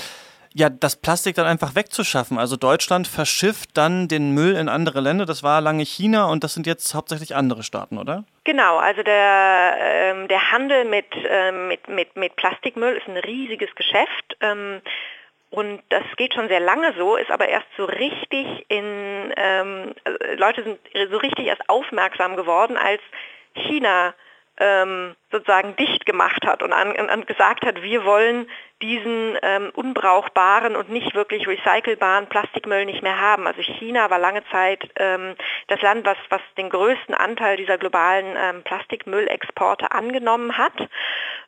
Ja, 0.55 0.71
das 0.71 0.97
Plastik 0.97 1.37
dann 1.37 1.47
einfach 1.47 1.75
wegzuschaffen. 1.75 2.39
Also 2.39 2.57
Deutschland 2.57 3.07
verschifft 3.07 3.77
dann 3.77 4.09
den 4.09 4.33
Müll 4.33 4.57
in 4.57 4.69
andere 4.69 5.01
Länder. 5.01 5.27
Das 5.27 5.43
war 5.43 5.61
lange 5.61 5.85
China 5.85 6.27
und 6.27 6.43
das 6.43 6.55
sind 6.55 6.67
jetzt 6.67 6.95
hauptsächlich 6.95 7.37
andere 7.37 7.63
Staaten, 7.63 7.99
oder? 7.99 8.25
Genau, 8.45 8.79
also 8.79 9.03
der, 9.03 9.77
ähm, 9.79 10.29
der 10.29 10.51
Handel 10.51 10.87
mit, 10.87 11.07
ähm, 11.29 11.69
mit, 11.69 11.89
mit, 11.89 12.17
mit 12.17 12.35
Plastikmüll 12.37 12.97
ist 12.97 13.07
ein 13.07 13.19
riesiges 13.19 13.75
Geschäft. 13.75 14.37
Ähm, 14.41 14.81
und 15.51 15.83
das 15.89 16.05
geht 16.17 16.35
schon 16.35 16.49
sehr 16.49 16.61
lange 16.61 16.93
so, 16.99 17.17
ist 17.17 17.31
aber 17.31 17.49
erst 17.49 17.69
so 17.77 17.85
richtig 17.85 18.67
in, 18.69 19.33
ähm, 19.37 19.95
also 20.05 20.19
Leute 20.37 20.63
sind 20.63 20.79
so 21.11 21.17
richtig 21.17 21.47
erst 21.47 21.69
aufmerksam 21.69 22.37
geworden, 22.37 22.77
als 22.77 23.01
China 23.55 24.15
ähm, 24.59 25.15
sozusagen 25.31 25.77
dicht 25.77 26.07
gemacht 26.07 26.47
hat 26.47 26.63
und, 26.63 26.73
an, 26.73 26.97
an 26.97 27.27
gesagt 27.27 27.65
hat, 27.65 27.83
wir 27.83 28.05
wollen 28.05 28.49
diesen 28.81 29.37
ähm, 29.43 29.71
unbrauchbaren 29.75 30.77
und 30.77 30.89
nicht 30.89 31.15
wirklich 31.15 31.49
recycelbaren 31.49 32.29
Plastikmüll 32.29 32.85
nicht 32.85 33.03
mehr 33.03 33.21
haben. 33.21 33.47
Also 33.47 33.61
China 33.63 34.09
war 34.11 34.19
lange 34.19 34.45
Zeit 34.51 34.89
ähm, 34.97 35.35
das 35.67 35.83
Land, 35.83 36.07
was, 36.07 36.17
was 36.29 36.41
den 36.57 36.71
größten 36.71 37.15
Anteil 37.15 37.57
dieser 37.57 37.77
globalen 37.77 38.37
ähm, 38.39 38.63
Plastikmüllexporte 38.63 39.91
angenommen 39.91 40.57
hat 40.57 40.89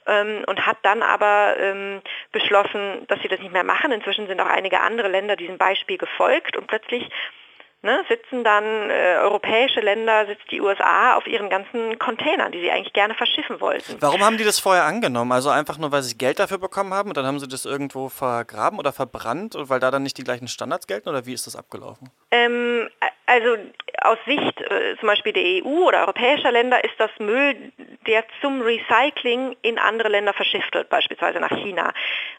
ähm, 0.07 0.45
und 0.47 0.67
hat 0.67 0.79
dann 0.83 1.02
aber 1.02 1.57
ähm, 1.59 2.02
beschlossen, 2.33 3.07
dass 3.07 3.21
sie 3.23 3.29
das 3.29 3.40
nicht 3.40 3.52
mehr 3.52 3.64
machen. 3.64 3.93
Inzwischen 3.93 4.26
sind 4.26 4.40
auch 4.40 4.50
einige 4.50 4.81
andere 4.81 5.09
Länder 5.09 5.37
diesem 5.37 5.59
Beispiel 5.59 5.99
gefolgt 5.99 6.57
und 6.57 6.67
plötzlich 6.67 7.09
ne, 7.82 8.04
sitzen 8.08 8.44
dann 8.44 8.90
äh, 8.90 9.16
europäische 9.20 9.80
Länder, 9.80 10.26
sitzt 10.26 10.50
die 10.50 10.60
USA 10.60 11.16
auf 11.16 11.26
ihren 11.26 11.49
ganzen 11.49 11.99
Containern, 11.99 12.52
die 12.52 12.60
sie 12.60 12.70
eigentlich 12.70 12.92
gerne 12.92 13.14
verschiffen 13.14 13.60
wollten. 13.60 13.96
Warum 14.00 14.25
haben 14.25 14.37
die 14.37 14.44
das 14.44 14.58
vorher 14.58 14.84
angenommen? 14.84 15.32
Also 15.32 15.50
einfach 15.50 15.78
nur, 15.78 15.92
weil 15.92 16.02
sie 16.02 16.16
Geld 16.16 16.38
dafür 16.38 16.58
bekommen 16.58 16.92
haben 16.92 17.08
und 17.10 17.16
dann 17.16 17.26
haben 17.26 17.38
sie 17.38 17.49
das 17.49 17.64
irgendwo 17.64 18.08
vergraben 18.08 18.78
oder 18.78 18.92
verbrannt 18.92 19.54
und 19.56 19.68
weil 19.70 19.80
da 19.80 19.90
dann 19.90 20.02
nicht 20.02 20.18
die 20.18 20.25
gleichen 20.25 20.49
Standards 20.49 20.87
gelten 20.87 21.08
oder 21.08 21.26
wie 21.26 21.32
ist 21.32 21.46
das 21.46 21.56
abgelaufen? 21.56 22.10
Ähm, 22.30 22.88
also 23.26 23.56
aus 24.02 24.18
Sicht 24.26 24.60
äh, 24.60 24.96
zum 24.99 25.06
Beispiel 25.06 25.32
der 25.32 25.64
EU 25.64 25.87
oder 25.87 26.00
europäischer 26.00 26.50
Länder 26.50 26.82
ist 26.82 26.94
das 26.99 27.10
Müll, 27.18 27.72
der 28.06 28.25
zum 28.40 28.60
Recycling 28.60 29.56
in 29.62 29.78
andere 29.78 30.08
Länder 30.08 30.32
verschifft 30.32 30.75
wird, 30.75 30.88
beispielsweise 30.88 31.38
nach 31.38 31.50
China. 31.50 31.92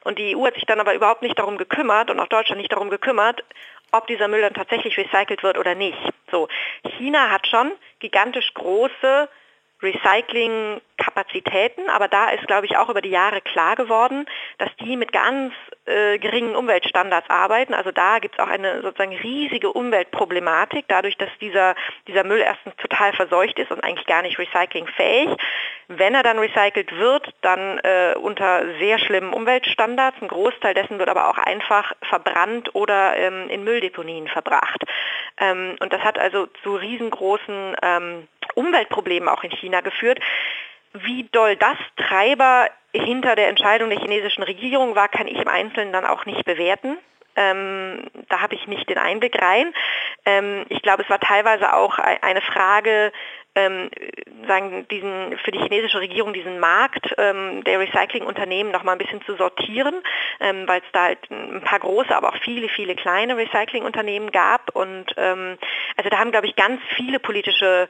Und 0.04 0.20
die 0.20 0.36
EU 0.36 0.46
hat 0.46 0.56
sich 0.56 0.66
dann 0.66 0.80
aber 0.80 0.94
überhaupt 0.94 1.22
nicht 1.22 1.40
darum 1.40 1.58
gekümmert 1.58 2.10
und 2.10 2.20
auch 2.20 2.28
Deutschland 2.28 2.60
nicht 2.60 2.72
darum 2.72 2.90
gekümmert, 2.90 3.44
ob 3.92 4.08
dieser 4.08 4.28
Müll 4.28 4.42
dann 4.42 4.54
tatsächlich 4.54 4.98
recycelt 4.98 5.44
wird 5.44 5.58
oder 5.58 5.76
nicht. 5.76 5.98
So, 6.30 6.48
China 6.98 7.30
hat 7.30 7.48
schon 7.48 7.72
gigantisch 8.00 8.54
große 8.54 9.30
Recycling-Kapazitäten, 9.82 11.90
aber 11.90 12.08
da 12.08 12.30
ist, 12.30 12.48
glaube 12.48 12.66
ich, 12.66 12.78
auch 12.78 12.90
über 12.90 13.02
die 13.02 13.10
Jahre 13.10 13.42
klar 13.42 13.76
geworden, 13.76 14.26
dass 14.58 14.70
die 14.78 14.98
mit 14.98 15.12
ganz 15.12 15.54
äh, 15.86 16.18
geringen 16.20 16.56
Umweltstandards 16.56 17.30
arbeiten. 17.30 17.74
Also 17.74 17.92
da 17.92 18.20
gibt 18.20 18.36
es 18.36 18.40
auch 18.40 18.48
eine 18.48 18.82
sozusagen 18.82 19.16
riesige 19.16 19.72
Umweltproblematik, 19.72 20.86
dadurch, 20.88 21.18
dass 21.18 21.30
dieser, 21.40 21.76
dieser 22.08 22.24
Müll 22.24 22.40
erstens 22.40 22.76
total 22.78 23.14
verseucht 23.14 23.60
ist 23.60 23.72
und 23.72 23.84
eigentlich 23.84 24.08
gar 24.08 24.22
nicht 24.22 24.38
recyclingfähig. 24.38 25.30
Wenn 25.88 26.16
er 26.16 26.24
dann 26.24 26.40
recycelt 26.40 26.98
wird, 26.98 27.34
dann 27.42 27.80
äh, 27.80 28.16
unter 28.16 28.64
sehr 28.80 29.00
schlimmen 29.00 29.34
Umweltstandards. 29.34 30.22
Ein 30.22 30.30
Großteil 30.30 30.74
dessen 30.74 31.00
wird 31.00 31.10
aber 31.10 31.30
auch 31.30 31.38
einfach 31.38 31.94
verbrannt 32.04 32.74
oder 32.76 33.18
ähm, 33.18 33.50
in 33.50 33.64
Mülldeponien 33.64 34.28
verbracht. 34.28 34.84
Ähm, 35.38 35.76
und 35.80 35.92
das 35.92 36.02
hat 36.02 36.18
also 36.18 36.48
zu 36.64 36.76
riesengroßen 36.76 37.76
ähm, 37.82 38.28
Umweltproblemen 38.56 39.30
auch 39.30 39.44
in 39.44 39.52
China 39.52 39.82
geführt. 39.82 40.20
Wie 40.94 41.28
doll 41.32 41.56
das 41.56 41.78
Treiber 41.96 42.68
hinter 42.94 43.36
der 43.36 43.48
Entscheidung 43.48 43.90
der 43.90 44.00
chinesischen 44.00 44.44
Regierung 44.44 44.96
war, 44.96 45.08
kann 45.08 45.28
ich 45.28 45.38
im 45.38 45.48
Einzelnen 45.48 45.94
dann 45.94 46.06
auch 46.06 46.26
nicht 46.26 46.44
bewerten. 46.44 46.98
Ähm, 47.36 48.08
da 48.28 48.42
habe 48.42 48.56
ich 48.56 48.68
nicht 48.68 48.90
den 48.90 48.98
Einblick 48.98 49.42
rein. 49.42 49.74
Ähm, 50.26 50.66
ich 50.68 50.82
glaube, 50.82 51.04
es 51.04 51.10
war 51.10 51.20
teilweise 51.20 51.74
auch 51.74 51.98
eine 51.98 52.42
Frage, 52.42 53.14
ähm, 53.56 53.90
sagen, 54.48 54.88
diesen, 54.90 55.38
für 55.44 55.52
die 55.52 55.60
chinesische 55.60 56.00
Regierung 56.00 56.34
diesen 56.34 56.60
Markt 56.60 57.14
ähm, 57.18 57.64
der 57.66 57.80
Recyclingunternehmen 57.80 58.72
noch 58.72 58.84
mal 58.84 58.94
ein 58.94 58.98
bisschen 58.98 59.22
zu 59.26 59.36
sortieren, 59.36 59.96
ähm, 60.40 60.68
weil 60.68 60.80
es 60.80 60.92
da 60.94 61.04
halt 61.04 61.20
ein 61.30 61.62
paar 61.62 61.80
große, 61.80 62.16
aber 62.16 62.30
auch 62.30 62.38
viele, 62.44 62.70
viele 62.70 62.96
kleine 62.96 63.36
Recyclingunternehmen 63.36 64.32
gab. 64.32 64.74
Und 64.76 65.14
ähm, 65.18 65.58
also 65.98 66.10
da 66.10 66.20
haben, 66.20 66.32
glaube 66.32 66.48
ich, 66.48 66.56
ganz 66.56 66.82
viele 66.96 67.20
politische 67.20 67.90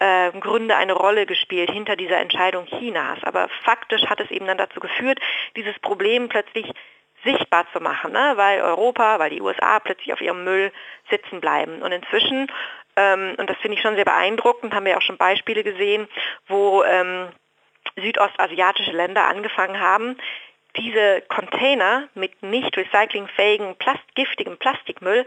äh, 0.00 0.32
Gründe 0.32 0.76
eine 0.76 0.94
Rolle 0.94 1.26
gespielt 1.26 1.70
hinter 1.70 1.94
dieser 1.94 2.18
Entscheidung 2.18 2.66
Chinas. 2.66 3.18
Aber 3.22 3.48
faktisch 3.62 4.04
hat 4.06 4.20
es 4.20 4.30
eben 4.30 4.46
dann 4.46 4.58
dazu 4.58 4.80
geführt, 4.80 5.20
dieses 5.56 5.78
Problem 5.78 6.28
plötzlich 6.28 6.72
sichtbar 7.22 7.66
zu 7.72 7.80
machen, 7.80 8.12
ne? 8.12 8.32
weil 8.36 8.62
Europa, 8.62 9.18
weil 9.18 9.30
die 9.30 9.42
USA 9.42 9.78
plötzlich 9.78 10.12
auf 10.12 10.20
ihrem 10.20 10.42
Müll 10.42 10.72
sitzen 11.10 11.40
bleiben. 11.40 11.82
Und 11.82 11.92
inzwischen, 11.92 12.50
ähm, 12.96 13.34
und 13.36 13.48
das 13.48 13.58
finde 13.58 13.76
ich 13.76 13.82
schon 13.82 13.94
sehr 13.94 14.06
beeindruckend, 14.06 14.74
haben 14.74 14.86
wir 14.86 14.96
auch 14.96 15.02
schon 15.02 15.18
Beispiele 15.18 15.62
gesehen, 15.62 16.08
wo 16.48 16.82
ähm, 16.82 17.28
südostasiatische 17.96 18.92
Länder 18.92 19.26
angefangen 19.26 19.80
haben, 19.80 20.16
diese 20.76 21.22
Container 21.28 22.08
mit 22.14 22.42
nicht 22.42 22.76
recyclingfähigen, 22.76 23.76
plast 23.76 24.14
giftigem 24.14 24.56
Plastikmüll 24.56 25.26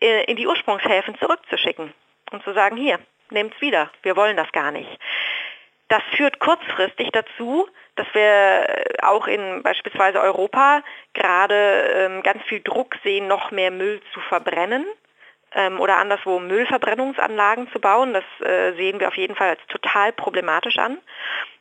äh, 0.00 0.24
in 0.24 0.36
die 0.36 0.46
Ursprungshäfen 0.46 1.18
zurückzuschicken 1.18 1.92
und 2.30 2.42
zu 2.44 2.54
sagen, 2.54 2.76
hier, 2.76 2.98
nehmt 3.30 3.54
es 3.54 3.60
wieder, 3.60 3.90
wir 4.02 4.16
wollen 4.16 4.36
das 4.36 4.50
gar 4.52 4.70
nicht. 4.70 4.98
Das 5.88 6.02
führt 6.16 6.38
kurzfristig 6.38 7.10
dazu, 7.12 7.66
dass 7.96 8.06
wir 8.12 8.84
auch 9.02 9.26
in 9.26 9.62
beispielsweise 9.62 10.20
Europa 10.20 10.82
gerade 11.14 11.54
ähm, 11.94 12.22
ganz 12.22 12.42
viel 12.44 12.60
Druck 12.60 12.94
sehen, 13.02 13.26
noch 13.26 13.50
mehr 13.50 13.70
Müll 13.70 14.00
zu 14.12 14.20
verbrennen 14.20 14.84
ähm, 15.54 15.80
oder 15.80 15.96
anderswo 15.96 16.40
Müllverbrennungsanlagen 16.40 17.70
zu 17.72 17.80
bauen. 17.80 18.12
Das 18.12 18.24
äh, 18.46 18.74
sehen 18.74 19.00
wir 19.00 19.08
auf 19.08 19.16
jeden 19.16 19.34
Fall 19.34 19.50
als 19.50 19.66
total 19.68 20.12
problematisch 20.12 20.76
an. 20.76 20.98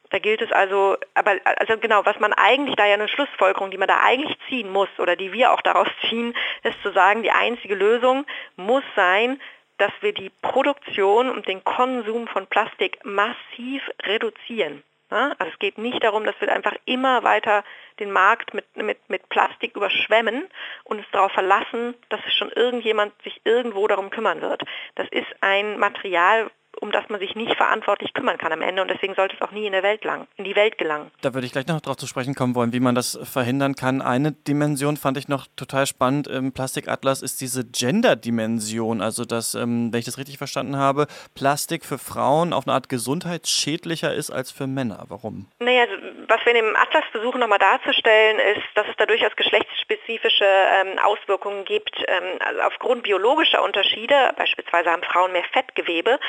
Da 0.10 0.20
gilt 0.20 0.42
es 0.42 0.52
also, 0.52 0.98
aber 1.16 1.36
also 1.44 1.78
genau, 1.78 2.06
was 2.06 2.20
man 2.20 2.32
eigentlich 2.32 2.76
da 2.76 2.86
ja 2.86 2.94
eine 2.94 3.10
Schlussfolgerung, 3.10 3.72
die 3.72 3.78
man 3.78 3.90
da 3.90 4.00
eigentlich 4.02 4.38
ziehen 4.48 4.72
muss 4.72 4.88
oder 5.00 5.16
die 5.16 5.34
wir 5.34 5.52
auch 5.52 5.62
daraus 5.62 5.88
ziehen, 6.10 6.34
ist 6.64 6.82
zu 6.82 6.92
sagen, 6.92 7.24
die 7.24 7.32
einzige 7.32 7.76
Lösung 7.76 8.26
muss 8.56 8.84
sein, 8.96 9.42
dass 9.78 9.92
wir 10.02 10.14
die 10.14 10.32
Produktion 10.42 11.30
und 11.30 11.48
den 11.48 11.64
Konsum 11.64 12.28
von 12.28 12.48
Plastik 12.48 13.00
massiv 13.04 13.82
reduzieren. 14.04 14.84
Also 15.10 15.46
es 15.54 15.60
geht 15.60 15.78
nicht 15.78 16.04
darum, 16.04 16.26
dass 16.26 16.36
wir 16.42 16.52
einfach 16.52 16.76
immer 16.86 17.24
weiter 17.24 17.64
den 18.00 18.12
Markt 18.12 18.54
mit, 18.54 18.66
mit, 18.76 19.10
mit 19.10 19.30
Plastik 19.30 19.76
überschwemmen 19.76 20.48
und 20.84 20.98
uns 20.98 21.08
darauf 21.14 21.32
verlassen, 21.32 21.96
dass 22.10 22.20
es 22.26 22.34
schon 22.34 22.52
irgendjemand 22.52 23.14
sich 23.24 23.40
irgendwo 23.46 23.88
darum 23.88 24.10
kümmern 24.10 24.42
wird. 24.42 24.64
Das 24.96 25.08
ist 25.10 25.28
ein 25.40 25.80
Material, 25.80 26.52
um 26.82 26.92
das 26.92 27.08
man 27.10 27.20
sich 27.20 27.36
nicht 27.36 27.56
verantwortlich 27.56 28.14
kümmern 28.14 28.38
kann 28.38 28.52
am 28.52 28.62
Ende 28.62 28.82
und 28.82 28.90
deswegen 28.90 29.16
sollte 29.16 29.36
es 29.36 29.42
auch 29.42 29.52
nie 29.52 29.66
in, 29.66 29.72
der 29.72 29.84
Welt 29.84 30.04
lang, 30.04 30.28
in 30.36 30.44
die 30.44 30.56
Welt 30.56 30.78
gelangen. 30.78 31.12
Da 31.22 31.34
würde 31.34 31.46
ich 31.46 31.52
gleich 31.52 31.68
noch 31.68 31.82
darauf 31.82 31.98
zu 31.98 32.08
sprechen 32.08 32.36
kommen 32.36 32.56
wollen, 32.56 32.74
wie 32.74 32.80
man 32.80 32.96
das 32.96 33.18
verhindern 33.24 33.76
kann. 33.76 34.02
Eine 34.02 34.32
Dimension 34.32 34.98
fand 34.98 35.18
ich 35.18 35.28
noch 35.28 35.48
total 35.56 35.88
spannend 35.88 36.28
im 36.28 36.52
Plastikatlas 36.52 37.22
ist 37.22 37.42
diese 37.42 37.66
Gender-Dimension, 37.66 39.02
also 39.02 39.26
dass, 39.26 39.56
ähm, 39.56 39.92
wenn 39.92 40.00
ich 40.00 40.06
das 40.06 40.18
richtig 40.18 40.38
verstanden 40.38 40.78
habe, 40.78 41.08
Plastik 41.36 41.86
für 41.86 41.98
Frauen 41.98 42.54
auf 42.54 42.68
eine 42.68 42.74
Art 42.74 42.90
gesundheitsschädlicher 42.90 44.14
ist 44.14 44.32
als 44.32 44.52
für 44.52 44.68
Männer. 44.68 45.06
Warum? 45.08 45.48
Naja, 45.60 45.82
also, 45.82 45.96
was 46.28 46.46
wir 46.46 46.56
in 46.56 46.66
dem 46.66 46.76
Atlas 46.76 47.04
versuchen 47.12 47.40
nochmal 47.40 47.60
darzustellen, 47.60 48.40
ist, 48.40 48.66
dass 48.76 48.88
es 48.88 48.96
da 48.98 49.06
durchaus 49.06 49.36
geschlechtsspezifische 49.36 50.46
ähm, 50.46 51.00
Auswirkungen 51.00 51.66
gibt. 51.66 51.96
Ähm, 52.08 52.40
also 52.40 52.62
aufgrund 52.62 53.04
biologischer 53.04 53.64
Unterschiede, 53.64 54.16
beispielsweise 54.38 54.92
haben 54.92 55.04
Frauen 55.04 55.32
mehr 55.32 55.46
Fettgewebe 55.52 56.20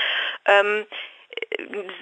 ähm, 0.46 0.86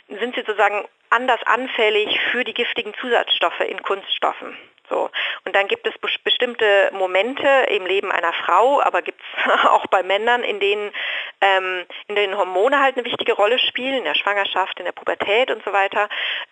sind 0.09 0.35
sie 0.35 0.43
sozusagen 0.43 0.87
anders 1.11 1.41
anfällig 1.47 2.21
für 2.31 2.45
die 2.45 2.55
giftigen 2.55 2.95
Zusatzstoffe 3.01 3.61
in 3.61 3.83
Kunststoffen. 3.83 4.57
So. 4.89 5.11
Und 5.45 5.57
dann 5.57 5.67
gibt 5.67 5.87
es 5.87 5.95
bestimmte 6.23 6.91
Momente 6.93 7.49
im 7.71 7.87
Leben 7.87 8.13
einer 8.13 8.33
Frau, 8.33 8.81
aber 8.83 9.03
gibt 9.03 9.21
es 9.21 9.65
auch 9.65 9.87
bei 9.89 10.03
Männern, 10.03 10.45
in 10.45 10.61
denen, 10.61 10.93
ähm, 11.41 11.85
in 12.09 12.15
denen 12.15 12.37
Hormone 12.37 12.81
halt 12.81 12.97
eine 12.97 13.05
wichtige 13.05 13.33
Rolle 13.33 13.59
spielen, 13.59 13.99
in 13.99 14.05
der 14.05 14.15
Schwangerschaft, 14.15 14.79
in 14.79 14.85
der 14.85 14.93
Pubertät 14.93 15.51
und 15.51 15.65
so 15.65 15.73
weiter. 15.73 16.09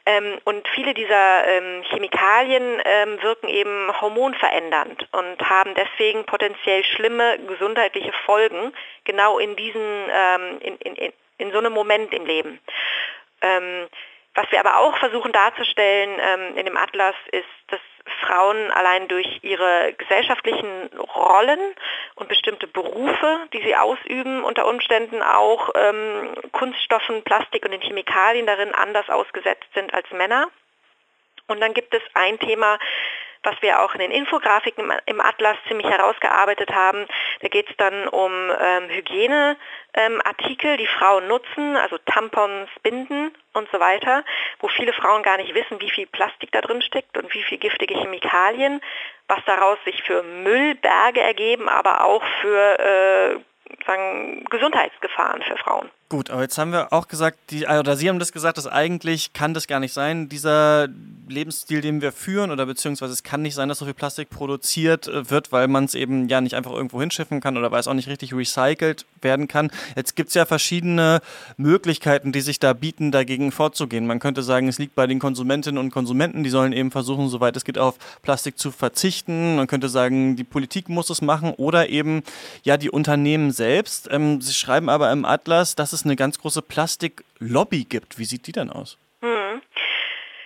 Ähm, 0.07 0.39
und 0.45 0.67
viele 0.69 0.95
dieser 0.95 1.47
ähm, 1.47 1.83
Chemikalien 1.91 2.83
ähm, 2.85 3.23
wirken 3.23 3.49
eben 3.49 3.93
hormonverändernd 4.01 5.09
und 5.13 5.49
haben 5.49 5.75
deswegen 5.75 6.25
potenziell 6.25 6.85
schlimme 6.85 7.39
gesundheitliche 7.47 8.13
Folgen, 8.25 8.73
genau 9.05 9.39
in 9.39 9.55
diesen, 9.55 10.11
ähm, 10.11 10.59
in, 10.61 10.77
in, 10.79 11.13
in 11.39 11.53
so 11.53 11.59
einem 11.59 11.73
Moment 11.73 12.13
im 12.13 12.27
Leben. 12.27 12.61
Ähm, 13.43 13.89
was 14.35 14.51
wir 14.51 14.59
aber 14.59 14.79
auch 14.79 14.99
versuchen 14.99 15.33
darzustellen 15.33 16.19
ähm, 16.21 16.57
in 16.57 16.67
dem 16.67 16.77
Atlas 16.77 17.15
ist, 17.31 17.45
dass 17.69 17.81
Frauen 18.21 18.71
allein 18.73 19.09
durch 19.09 19.27
ihre 19.43 19.95
gesellschaftlichen 19.97 20.91
Rollen 21.15 21.61
und 22.17 22.29
bestimmte 22.29 22.67
Berufe, 22.67 23.47
die 23.53 23.63
sie 23.63 23.77
ausüben, 23.77 24.43
unter 24.43 24.67
Umständen 24.67 25.23
auch 25.23 25.71
ähm, 25.75 26.35
Kunststoffen, 26.53 27.23
Plastik 27.23 27.65
und 27.65 27.71
den 27.71 27.81
Chemikalien 27.81 28.47
darin 28.47 28.75
anders 28.75 29.09
ausgesetzt 29.09 29.69
sind 29.75 29.95
als 29.95 30.11
Männer. 30.11 30.49
Und 31.47 31.61
dann 31.61 31.75
gibt 31.75 31.95
es 31.95 32.03
ein 32.15 32.39
Thema, 32.39 32.79
was 33.45 33.61
wir 33.61 33.83
auch 33.83 33.95
in 33.95 34.01
den 34.01 34.11
Infografiken 34.11 34.93
im 35.07 35.21
Atlas 35.21 35.57
ziemlich 35.69 35.87
herausgearbeitet 35.89 36.75
haben. 36.75 37.07
Da 37.41 37.49
geht 37.49 37.69
es 37.71 37.77
dann 37.77 38.09
um 38.09 38.33
ähm, 38.33 38.89
Hygieneartikel, 38.89 40.71
ähm, 40.73 40.79
die 40.79 40.87
Frauen 40.87 41.29
nutzen, 41.29 41.77
also 41.77 41.99
Tampons, 41.99 42.69
Binden 42.83 43.35
und 43.53 43.69
so 43.71 43.79
weiter, 43.81 44.25
wo 44.61 44.69
viele 44.69 44.93
Frauen 44.93 45.23
gar 45.23 45.37
nicht 45.37 45.55
wissen, 45.55 45.81
wie 45.81 45.91
viel 45.91 46.07
Plastik 46.07 46.51
da 46.53 46.61
drin 46.61 46.83
steckt 46.83 47.17
und 47.17 47.33
wie 47.35 47.43
viel 47.43 47.59
giftige 47.59 47.95
Chemikalien, 47.95 48.81
was 49.29 49.45
daraus 49.47 49.79
sich 49.85 50.03
für 50.03 50.23
Müllberge 50.23 51.21
ergeben, 51.21 51.69
aber 51.69 52.05
auch 52.05 52.23
für 52.41 52.79
äh, 52.79 53.85
sagen, 53.87 54.45
Gesundheitsgefahren 54.51 55.43
für 55.43 55.57
Frauen. 55.57 55.91
Gut, 56.15 56.31
aber 56.31 56.43
jetzt 56.43 56.59
haben 56.59 56.71
wir 56.71 56.93
auch 56.93 57.09
gesagt, 57.09 57.51
die, 57.51 57.67
oder 57.67 57.97
Sie 57.97 58.09
haben 58.09 58.21
das 58.21 58.31
gesagt, 58.31 58.57
dass 58.57 58.69
eigentlich 58.69 59.33
kann 59.33 59.53
das 59.53 59.67
gar 59.67 59.81
nicht 59.81 59.93
sein, 59.93 60.29
dieser 60.29 60.87
Lebensstil, 61.29 61.81
den 61.81 62.03
wir 62.03 62.13
führen, 62.13 62.53
oder 62.53 62.67
beziehungsweise 62.67 63.13
es 63.13 63.25
kann 63.25 63.43
nicht 63.43 63.57
sein, 63.57 63.69
dass 63.69 63.79
so 63.79 63.85
viel 63.85 63.95
Plastik 63.95 64.31
produziert 64.31 65.09
äh, 65.09 65.29
wird, 65.29 65.51
weil 65.51 65.67
man 65.67 65.87
es 65.87 65.97
eben 65.97 66.29
ja 66.29 66.41
nicht 66.41 66.55
einfach 66.55 66.71
irgendwo 66.71 67.01
hinschiffen 67.01 67.41
kann 67.41 67.57
oder 67.57 67.73
weil 67.73 67.81
es 67.81 67.89
auch 67.89 67.95
nicht 67.95 68.09
richtig 68.09 68.33
recycelt 68.33 69.07
werden 69.23 69.49
kann. 69.49 69.73
Jetzt 69.97 70.15
gibt 70.15 70.29
es 70.29 70.35
ja 70.37 70.45
verschiedene 70.45 71.21
Möglichkeiten, 71.57 72.31
die 72.31 72.43
sich 72.43 72.61
da 72.61 72.75
bieten, 72.75 73.11
dagegen 73.11 73.51
vorzugehen. 73.51 74.07
Man 74.07 74.21
könnte 74.21 74.45
sagen, 74.45 74.69
es 74.69 74.79
liegt 74.79 74.95
bei 74.95 75.09
den 75.09 75.19
Konsumentinnen 75.19 75.79
und 75.79 75.91
Konsumenten, 75.91 76.45
die 76.45 76.51
sollen 76.51 76.73
eben 76.73 76.93
versuchen, 76.93 77.29
soweit 77.29 77.57
es 77.57 77.65
geht, 77.65 77.79
auf 77.79 77.97
Plastik 78.23 78.57
zu 78.57 78.71
verzichten. 78.71 79.57
Man 79.57 79.67
könnte 79.67 79.89
sagen, 79.89 80.37
die 80.37 80.45
Politik 80.45 80.89
muss 80.89 81.11
es 81.11 81.23
machen 81.23 81.55
oder 81.57 81.89
eben 81.89 82.23
ja 82.63 82.77
die 82.77 82.91
Unternehmen 82.91 83.51
selbst. 83.51 84.09
Ähm, 84.13 84.41
Sie 84.41 84.53
schreiben 84.53 84.89
aber 84.89 85.11
im 85.11 85.25
Atlas, 85.25 85.75
dass 85.75 85.93
es 85.93 86.04
eine 86.05 86.17
ganz 86.17 86.39
große 86.39 86.63
Plastiklobby 86.63 87.85
gibt. 87.85 88.19
Wie 88.19 88.25
sieht 88.25 88.47
die 88.47 88.53
denn 88.53 88.71
aus? 88.71 88.99
Hm. 89.23 89.63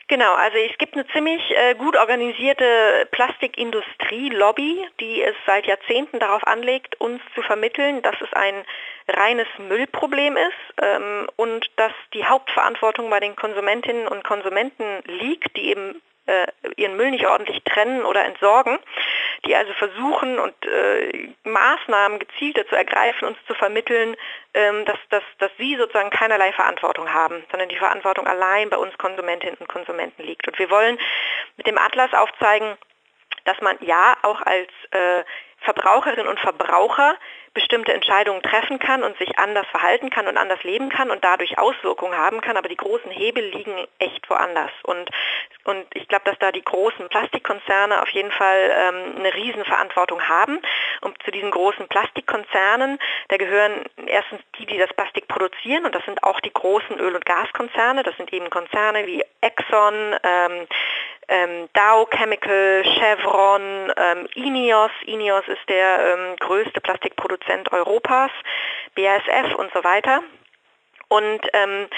Genau, 0.08 0.34
also 0.34 0.56
es 0.56 0.78
gibt 0.78 0.94
eine 0.94 1.06
ziemlich 1.08 1.42
äh, 1.50 1.74
gut 1.74 1.94
organisierte 1.94 3.06
Plastikindustrie-Lobby, 3.10 4.86
die 5.00 5.22
es 5.22 5.34
seit 5.46 5.66
Jahrzehnten 5.66 6.18
darauf 6.18 6.46
anlegt, 6.46 6.98
uns 6.98 7.20
zu 7.34 7.42
vermitteln, 7.42 8.00
dass 8.00 8.14
es 8.22 8.32
ein 8.32 8.64
reines 9.06 9.46
Müllproblem 9.58 10.38
ist 10.38 10.82
ähm, 10.82 11.28
und 11.36 11.66
dass 11.76 11.92
die 12.14 12.24
Hauptverantwortung 12.24 13.10
bei 13.10 13.20
den 13.20 13.36
Konsumentinnen 13.36 14.08
und 14.08 14.24
Konsumenten 14.24 14.84
liegt, 15.04 15.54
die 15.56 15.68
eben 15.68 16.00
äh, 16.28 16.46
ihren 16.76 16.96
Müll 16.96 17.10
nicht 17.10 17.26
ordentlich 17.26 17.62
trennen 17.64 18.04
oder 18.04 18.24
entsorgen, 18.24 18.78
die 19.46 19.56
also 19.56 19.72
versuchen 19.72 20.38
und 20.38 20.54
äh, 20.66 21.30
Maßnahmen 21.44 22.18
gezielter 22.18 22.66
zu 22.68 22.76
ergreifen, 22.76 23.28
uns 23.28 23.38
zu 23.46 23.54
vermitteln, 23.54 24.14
ähm, 24.54 24.84
dass, 24.84 24.98
dass, 25.08 25.22
dass 25.38 25.50
sie 25.58 25.76
sozusagen 25.76 26.10
keinerlei 26.10 26.52
Verantwortung 26.52 27.12
haben, 27.12 27.42
sondern 27.50 27.68
die 27.70 27.78
Verantwortung 27.78 28.26
allein 28.26 28.68
bei 28.68 28.76
uns 28.76 28.96
Konsumentinnen 28.98 29.56
und 29.58 29.68
Konsumenten 29.68 30.22
liegt. 30.22 30.46
Und 30.46 30.58
wir 30.58 30.70
wollen 30.70 30.98
mit 31.56 31.66
dem 31.66 31.78
Atlas 31.78 32.12
aufzeigen, 32.12 32.76
dass 33.44 33.60
man 33.62 33.78
ja 33.80 34.14
auch 34.22 34.42
als 34.42 34.68
äh, 34.90 35.24
Verbraucherinnen 35.60 36.28
und 36.28 36.38
Verbraucher 36.40 37.16
bestimmte 37.58 37.92
Entscheidungen 37.92 38.40
treffen 38.40 38.78
kann 38.78 39.02
und 39.02 39.18
sich 39.18 39.36
anders 39.36 39.66
verhalten 39.72 40.10
kann 40.10 40.28
und 40.28 40.36
anders 40.36 40.62
leben 40.62 40.90
kann 40.90 41.10
und 41.10 41.24
dadurch 41.24 41.58
Auswirkungen 41.58 42.16
haben 42.16 42.40
kann, 42.40 42.56
aber 42.56 42.68
die 42.68 42.76
großen 42.76 43.10
Hebel 43.10 43.44
liegen 43.48 43.84
echt 43.98 44.30
woanders. 44.30 44.70
Und, 44.84 45.10
und 45.64 45.84
ich 45.94 46.06
glaube, 46.06 46.24
dass 46.24 46.38
da 46.38 46.52
die 46.52 46.62
großen 46.62 47.08
Plastikkonzerne 47.08 48.00
auf 48.00 48.08
jeden 48.10 48.30
Fall 48.30 48.70
ähm, 48.72 49.16
eine 49.18 49.34
Riesenverantwortung 49.34 50.22
haben. 50.28 50.60
Und 51.00 51.20
zu 51.24 51.32
diesen 51.32 51.50
großen 51.50 51.88
Plastikkonzernen, 51.88 53.00
da 53.26 53.36
gehören 53.36 53.84
erstens 54.06 54.40
die, 54.60 54.66
die 54.66 54.78
das 54.78 54.94
Plastik 54.94 55.26
produzieren 55.26 55.84
und 55.84 55.96
das 55.96 56.04
sind 56.04 56.22
auch 56.22 56.38
die 56.38 56.52
großen 56.52 56.96
Öl- 57.00 57.16
und 57.16 57.26
Gaskonzerne. 57.26 58.04
Das 58.04 58.16
sind 58.18 58.32
eben 58.32 58.50
Konzerne 58.50 59.04
wie 59.04 59.24
Exxon, 59.40 60.14
ähm, 60.22 60.68
ähm, 61.28 61.68
Dow 61.74 62.06
Chemical, 62.10 62.82
Chevron, 62.84 63.92
ähm, 63.96 64.28
Ineos. 64.34 64.90
Ineos 65.04 65.46
ist 65.46 65.68
der 65.68 66.16
ähm, 66.16 66.36
größte 66.36 66.80
Plastikproduzent 66.80 67.47
Europas, 67.72 68.30
BASF 68.94 69.54
und 69.54 69.72
so 69.72 69.82
weiter. 69.84 70.22
Und 71.08 71.40
ähm, 71.52 71.88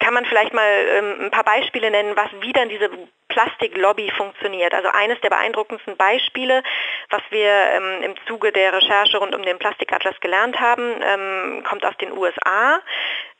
kann 0.00 0.14
man 0.14 0.26
vielleicht 0.26 0.52
mal 0.52 0.86
ähm, 0.88 1.26
ein 1.26 1.30
paar 1.30 1.44
Beispiele 1.44 1.90
nennen, 1.90 2.16
was 2.16 2.28
wie 2.40 2.52
dann 2.52 2.68
diese 2.68 2.90
Plastiklobby 3.28 4.10
funktioniert. 4.10 4.74
Also 4.74 4.88
eines 4.88 5.20
der 5.22 5.30
beeindruckendsten 5.30 5.96
Beispiele, 5.96 6.62
was 7.10 7.22
wir 7.30 7.50
ähm, 7.50 8.02
im 8.02 8.14
Zuge 8.26 8.52
der 8.52 8.72
Recherche 8.72 9.18
rund 9.18 9.34
um 9.34 9.42
den 9.42 9.58
Plastikatlas 9.58 10.18
gelernt 10.20 10.60
haben, 10.60 11.00
ähm, 11.02 11.64
kommt 11.68 11.84
aus 11.84 11.96
den 11.96 12.12
USA. 12.12 12.80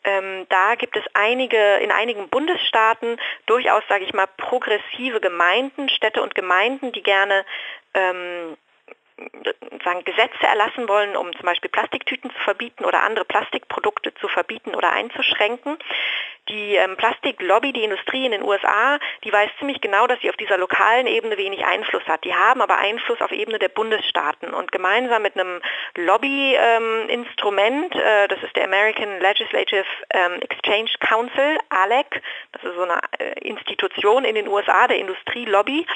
Ähm, 0.04 0.46
da 0.48 0.74
gibt 0.74 0.96
es 0.96 1.04
einige, 1.14 1.76
in 1.76 1.92
einigen 1.92 2.28
Bundesstaaten 2.28 3.18
durchaus, 3.46 3.82
sage 3.88 4.04
ich 4.04 4.12
mal, 4.12 4.26
progressive 4.36 5.20
Gemeinden, 5.20 5.88
Städte 5.88 6.22
und 6.22 6.34
Gemeinden, 6.34 6.92
die 6.92 7.02
gerne 7.02 7.44
ähm, 7.94 8.56
sagen, 9.84 10.04
Gesetze 10.04 10.46
erlassen 10.46 10.88
wollen, 10.88 11.16
um 11.16 11.32
zum 11.34 11.44
Beispiel 11.44 11.70
Plastiktüten 11.70 12.30
zu 12.30 12.38
verbieten 12.38 12.84
oder 12.84 13.02
andere 13.02 13.24
Plastikprodukte 13.24 14.14
zu 14.14 14.28
verbieten 14.28 14.74
oder 14.74 14.92
einzuschränken. 14.92 15.78
Die 16.48 16.76
ähm, 16.76 16.96
Plastiklobby, 16.96 17.72
die 17.72 17.84
Industrie 17.84 18.26
in 18.26 18.32
den 18.32 18.42
USA, 18.42 18.98
die 19.24 19.32
weiß 19.32 19.50
ziemlich 19.58 19.80
genau, 19.80 20.06
dass 20.06 20.20
sie 20.20 20.28
auf 20.28 20.36
dieser 20.36 20.58
lokalen 20.58 21.06
Ebene 21.06 21.38
wenig 21.38 21.64
Einfluss 21.64 22.06
hat. 22.06 22.22
Die 22.24 22.34
haben 22.34 22.60
aber 22.60 22.76
Einfluss 22.76 23.20
auf 23.22 23.32
Ebene 23.32 23.58
der 23.58 23.70
Bundesstaaten 23.70 24.52
und 24.52 24.70
gemeinsam 24.70 25.22
mit 25.22 25.38
einem 25.38 25.62
Lobbyinstrument, 25.96 27.94
ähm, 27.94 28.00
äh, 28.00 28.28
das 28.28 28.42
ist 28.42 28.54
der 28.56 28.64
American 28.64 29.20
Legislative 29.20 29.86
ähm, 30.10 30.40
Exchange 30.42 30.90
Council, 31.00 31.58
ALEC, 31.70 32.22
das 32.52 32.62
ist 32.64 32.74
so 32.76 32.82
eine 32.82 33.00
äh, 33.18 33.38
Institution 33.40 34.26
in 34.26 34.34
den 34.34 34.46
USA, 34.46 34.86
der 34.86 34.98
Industrielobby, 34.98 35.86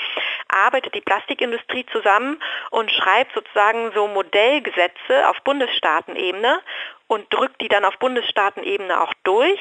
arbeitet 0.48 0.94
die 0.94 1.02
Plastikindustrie 1.02 1.84
zusammen 1.92 2.42
und 2.70 2.90
schreibt 2.90 3.34
sozusagen 3.34 3.92
so 3.92 4.06
Modellgesetze 4.08 5.28
auf 5.28 5.36
Bundesstaatenebene 5.44 6.60
und 7.06 7.30
drückt 7.32 7.60
die 7.60 7.68
dann 7.68 7.84
auf 7.84 7.98
Bundesstaatenebene 7.98 9.00
auch 9.00 9.12
durch 9.24 9.60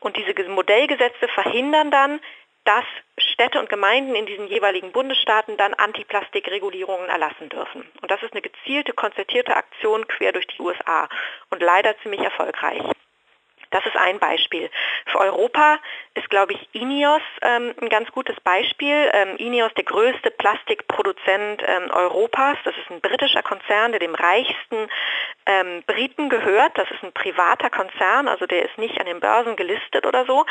und 0.00 0.16
diese 0.16 0.48
Modellgesetze 0.48 1.28
verhindern 1.28 1.90
dann, 1.90 2.20
dass 2.64 2.84
Städte 3.18 3.58
und 3.58 3.68
Gemeinden 3.68 4.14
in 4.14 4.26
diesen 4.26 4.46
jeweiligen 4.46 4.92
Bundesstaaten 4.92 5.56
dann 5.56 5.74
Antiplastikregulierungen 5.74 7.08
erlassen 7.08 7.48
dürfen. 7.48 7.86
Und 8.02 8.10
das 8.10 8.22
ist 8.22 8.32
eine 8.32 8.42
gezielte, 8.42 8.92
konzertierte 8.92 9.56
Aktion 9.56 10.06
quer 10.08 10.32
durch 10.32 10.46
die 10.46 10.60
USA 10.60 11.08
und 11.50 11.62
leider 11.62 11.96
ziemlich 12.02 12.20
erfolgreich. 12.20 12.82
Das 13.70 13.86
ist 13.86 13.96
ein 13.96 14.18
Beispiel. 14.18 14.68
Für 15.06 15.20
Europa 15.20 15.78
ist, 16.14 16.28
glaube 16.28 16.54
ich, 16.54 16.68
Ineos 16.72 17.22
ähm, 17.40 17.72
ein 17.80 17.88
ganz 17.88 18.10
gutes 18.10 18.34
Beispiel. 18.40 19.08
Ähm, 19.12 19.36
Ineos, 19.36 19.72
der 19.74 19.84
größte 19.84 20.32
Plastikproduzent 20.32 21.62
ähm, 21.64 21.88
Europas. 21.92 22.58
Das 22.64 22.76
ist 22.76 22.90
ein 22.90 23.00
britischer 23.00 23.42
Konzern, 23.42 23.92
der 23.92 24.00
dem 24.00 24.16
reichsten 24.16 24.88
ähm, 25.46 25.82
Briten 25.86 26.28
gehört. 26.28 26.76
Das 26.76 26.90
ist 26.90 27.02
ein 27.02 27.12
privater 27.12 27.70
Konzern, 27.70 28.28
also 28.28 28.46
der 28.46 28.64
ist 28.64 28.78
nicht 28.78 28.98
an 29.00 29.06
den 29.06 29.20
Börsen 29.20 29.56
gelistet 29.56 30.06
oder 30.06 30.24
so. 30.26 30.44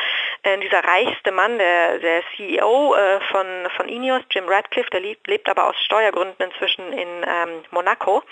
Äh, 0.43 0.57
dieser 0.59 0.83
reichste 0.83 1.31
Mann, 1.31 1.57
der, 1.57 1.99
der 1.99 2.23
CEO 2.35 2.95
äh, 2.95 3.19
von, 3.31 3.47
von 3.75 3.87
Ineos, 3.87 4.21
Jim 4.31 4.47
Radcliffe, 4.47 4.89
der 4.89 5.01
lebt, 5.01 5.27
lebt 5.27 5.49
aber 5.49 5.67
aus 5.67 5.75
Steuergründen 5.83 6.49
inzwischen 6.51 6.91
in 6.93 7.07
ähm, 7.27 7.63
Monaco. 7.71 8.23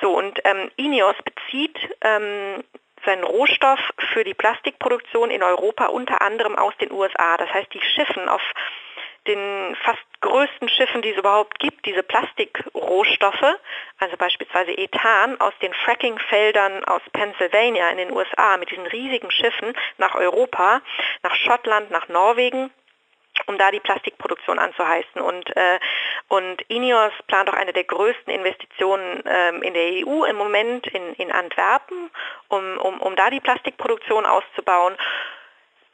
So, 0.00 0.16
und 0.16 0.40
ähm, 0.44 0.70
Ineos 0.76 1.16
bezieht 1.24 1.78
ähm, 2.02 2.62
seinen 3.04 3.24
Rohstoff 3.24 3.78
für 4.12 4.24
die 4.24 4.34
Plastikproduktion 4.34 5.30
in 5.30 5.42
Europa 5.42 5.86
unter 5.86 6.20
anderem 6.22 6.56
aus 6.56 6.76
den 6.78 6.90
USA. 6.92 7.36
Das 7.36 7.52
heißt, 7.52 7.72
die 7.72 7.80
Schiffen 7.80 8.28
auf 8.28 8.42
den 9.26 9.76
fast 9.84 10.02
größten 10.20 10.68
Schiffen, 10.68 11.02
die 11.02 11.10
es 11.10 11.18
überhaupt 11.18 11.58
gibt, 11.58 11.84
diese 11.86 12.02
Plastikrohstoffe, 12.02 13.56
also 13.98 14.16
beispielsweise 14.16 14.72
Ethan 14.72 15.40
aus 15.40 15.52
den 15.62 15.72
Frackingfeldern 15.74 16.84
aus 16.84 17.02
Pennsylvania 17.12 17.90
in 17.90 17.98
den 17.98 18.12
USA 18.12 18.56
mit 18.56 18.70
diesen 18.70 18.86
riesigen 18.86 19.30
Schiffen 19.30 19.74
nach 19.98 20.14
Europa, 20.14 20.80
nach 21.22 21.34
Schottland, 21.34 21.90
nach 21.90 22.08
Norwegen 22.08 22.70
um 23.46 23.58
da 23.58 23.70
die 23.70 23.80
Plastikproduktion 23.80 24.58
anzuheißen. 24.58 25.20
Und, 25.20 25.54
äh, 25.56 25.78
und 26.28 26.62
Ineos 26.68 27.12
plant 27.26 27.50
auch 27.50 27.54
eine 27.54 27.74
der 27.74 27.84
größten 27.84 28.32
Investitionen 28.32 29.22
ähm, 29.26 29.62
in 29.62 29.74
der 29.74 30.06
EU 30.06 30.24
im 30.24 30.36
Moment 30.36 30.86
in, 30.86 31.12
in 31.14 31.30
Antwerpen, 31.30 32.10
um, 32.48 32.78
um, 32.78 33.00
um 33.00 33.14
da 33.14 33.28
die 33.30 33.40
Plastikproduktion 33.40 34.24
auszubauen 34.24 34.96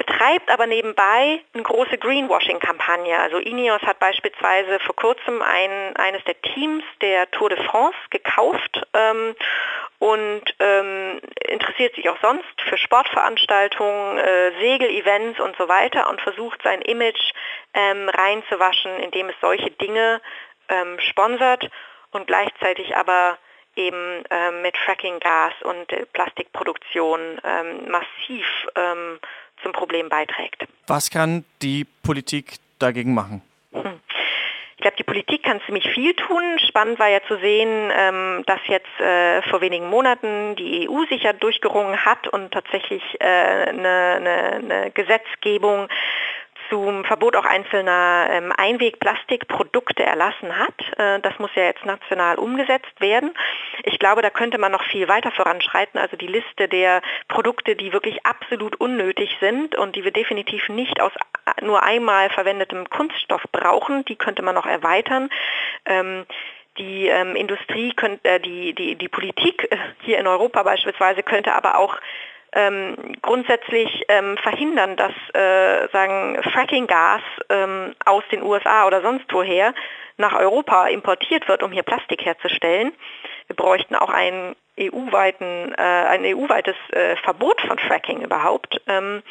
betreibt 0.04 0.50
aber 0.50 0.66
nebenbei 0.66 1.40
eine 1.54 1.62
große 1.62 1.96
Greenwashing-Kampagne. 1.98 3.16
Also 3.18 3.38
Ineos 3.38 3.82
hat 3.82 4.00
beispielsweise 4.00 4.80
vor 4.80 4.96
kurzem 4.96 5.40
ein, 5.42 5.96
eines 5.96 6.24
der 6.24 6.40
Teams 6.42 6.82
der 7.00 7.30
Tour 7.30 7.50
de 7.50 7.62
France 7.64 7.96
gekauft 8.10 8.84
ähm, 8.94 9.36
und 10.00 10.42
ähm, 10.58 11.20
interessiert 11.48 11.94
sich 11.94 12.08
auch 12.08 12.18
sonst 12.20 12.60
für 12.68 12.76
Sportveranstaltungen, 12.76 14.18
äh, 14.18 14.50
Segelevents 14.60 15.38
und 15.38 15.56
so 15.56 15.68
weiter 15.68 16.10
und 16.10 16.20
versucht 16.20 16.60
sein 16.64 16.82
Image 16.82 17.32
ähm, 17.74 18.08
reinzuwaschen, 18.08 18.98
indem 18.98 19.28
es 19.28 19.36
solche 19.40 19.70
Dinge 19.70 20.20
ähm, 20.68 20.98
sponsert 20.98 21.70
und 22.10 22.26
gleichzeitig 22.26 22.96
aber 22.96 23.38
eben 23.76 24.24
ähm, 24.30 24.62
mit 24.62 24.76
Frackinggas 24.76 25.54
und 25.62 25.92
äh, 25.92 26.06
Plastikproduktion 26.06 27.40
ähm, 27.44 27.90
massiv 27.90 28.46
ähm, 28.74 29.18
zum 29.72 29.78
Problem 29.78 30.08
beiträgt. 30.08 30.66
Was 30.86 31.10
kann 31.10 31.44
die 31.60 31.86
Politik 32.02 32.56
dagegen 32.78 33.14
machen? 33.14 33.42
Hm. 33.72 34.00
Ich 34.76 34.82
glaube, 34.82 34.96
die 34.96 35.04
Politik 35.04 35.44
kann 35.44 35.60
ziemlich 35.64 35.88
viel 35.90 36.12
tun. 36.14 36.42
Spannend 36.66 36.98
war 36.98 37.08
ja 37.08 37.20
zu 37.28 37.38
sehen, 37.38 37.92
ähm, 37.96 38.42
dass 38.46 38.58
jetzt 38.66 39.00
äh, 39.00 39.40
vor 39.42 39.60
wenigen 39.60 39.88
Monaten 39.88 40.56
die 40.56 40.88
EU 40.88 41.04
sich 41.08 41.22
ja 41.22 41.32
durchgerungen 41.32 42.04
hat 42.04 42.26
und 42.26 42.50
tatsächlich 42.50 43.02
äh, 43.20 43.24
eine, 43.24 44.16
eine, 44.16 44.52
eine 44.54 44.90
Gesetzgebung 44.90 45.88
zum 46.72 47.04
Verbot 47.04 47.36
auch 47.36 47.44
einzelner 47.44 48.28
ähm, 48.30 48.50
Einwegplastikprodukte 48.56 50.02
erlassen 50.02 50.58
hat. 50.58 50.98
Äh, 50.98 51.20
das 51.20 51.38
muss 51.38 51.50
ja 51.54 51.64
jetzt 51.64 51.84
national 51.84 52.36
umgesetzt 52.36 52.98
werden. 52.98 53.34
Ich 53.84 53.98
glaube, 53.98 54.22
da 54.22 54.30
könnte 54.30 54.56
man 54.56 54.72
noch 54.72 54.82
viel 54.84 55.06
weiter 55.06 55.30
voranschreiten. 55.32 56.00
Also 56.00 56.16
die 56.16 56.26
Liste 56.26 56.68
der 56.68 57.02
Produkte, 57.28 57.76
die 57.76 57.92
wirklich 57.92 58.24
absolut 58.24 58.80
unnötig 58.80 59.36
sind 59.38 59.76
und 59.76 59.96
die 59.96 60.04
wir 60.04 60.12
definitiv 60.12 60.70
nicht 60.70 60.98
aus 61.02 61.12
nur 61.60 61.82
einmal 61.82 62.30
verwendetem 62.30 62.88
Kunststoff 62.88 63.42
brauchen, 63.52 64.06
die 64.06 64.16
könnte 64.16 64.42
man 64.42 64.54
noch 64.54 64.66
erweitern. 64.66 65.28
Ähm, 65.84 66.24
die 66.78 67.06
ähm, 67.08 67.36
Industrie, 67.36 67.92
könnte, 67.92 68.26
äh, 68.26 68.40
die, 68.40 68.74
die, 68.74 68.94
die 68.94 69.08
Politik 69.08 69.68
äh, 69.70 69.76
hier 70.04 70.18
in 70.18 70.26
Europa 70.26 70.62
beispielsweise 70.62 71.22
könnte 71.22 71.52
aber 71.52 71.76
auch 71.76 71.98
ähm, 72.52 73.16
grundsätzlich 73.22 74.04
ähm, 74.08 74.36
verhindern, 74.38 74.96
dass 74.96 75.12
äh, 75.34 75.88
sagen 75.92 76.38
Fracking-Gas 76.42 77.22
ähm, 77.48 77.94
aus 78.04 78.24
den 78.30 78.42
USA 78.42 78.86
oder 78.86 79.02
sonst 79.02 79.26
woher 79.30 79.74
nach 80.18 80.34
Europa 80.34 80.86
importiert 80.88 81.48
wird, 81.48 81.62
um 81.62 81.72
hier 81.72 81.82
Plastik 81.82 82.24
herzustellen. 82.24 82.92
Wir 83.46 83.56
bräuchten 83.56 83.94
auch 83.94 84.10
ein 84.10 84.54
EU-weiten, 84.78 85.74
äh, 85.76 85.82
ein 85.82 86.24
EU-weites 86.24 86.76
äh, 86.92 87.16
Verbot 87.16 87.60
von 87.62 87.78
Fracking 87.78 88.22
überhaupt. 88.22 88.80
Ähm, 88.86 89.22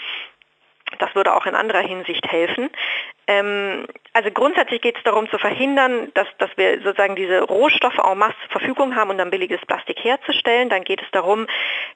das 1.00 1.14
würde 1.16 1.34
auch 1.34 1.46
in 1.46 1.56
anderer 1.56 1.82
Hinsicht 1.82 2.32
helfen. 2.32 2.70
Ähm, 3.28 3.88
also 4.14 4.32
grundsätzlich 4.32 4.82
geht 4.82 4.98
es 4.98 5.04
darum 5.04 5.30
zu 5.30 5.38
verhindern, 5.38 6.12
dass, 6.14 6.28
dass 6.38 6.50
wir 6.58 6.82
sozusagen 6.82 7.16
diese 7.16 7.42
Rohstoffe 7.42 8.00
en 8.00 8.18
masse 8.18 8.36
zur 8.44 8.60
Verfügung 8.60 8.96
haben, 8.96 9.10
um 9.10 9.18
dann 9.18 9.32
billiges 9.32 9.62
Plastik 9.66 10.04
herzustellen. 10.04 10.70
Dann 10.70 10.84
geht 10.84 11.02
es 11.02 11.12
darum, 11.12 11.48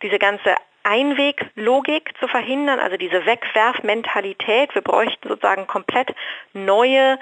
diese 0.01 0.19
ganze 0.19 0.55
Einweglogik 0.84 2.13
zu 2.19 2.27
verhindern, 2.27 2.79
also 2.79 2.95
diese 2.95 3.25
Wegwerfmentalität. 3.25 4.73
Wir 4.75 4.84
bräuchten 4.84 5.27
sozusagen 5.27 5.67
komplett 5.67 6.13
neue 6.53 7.17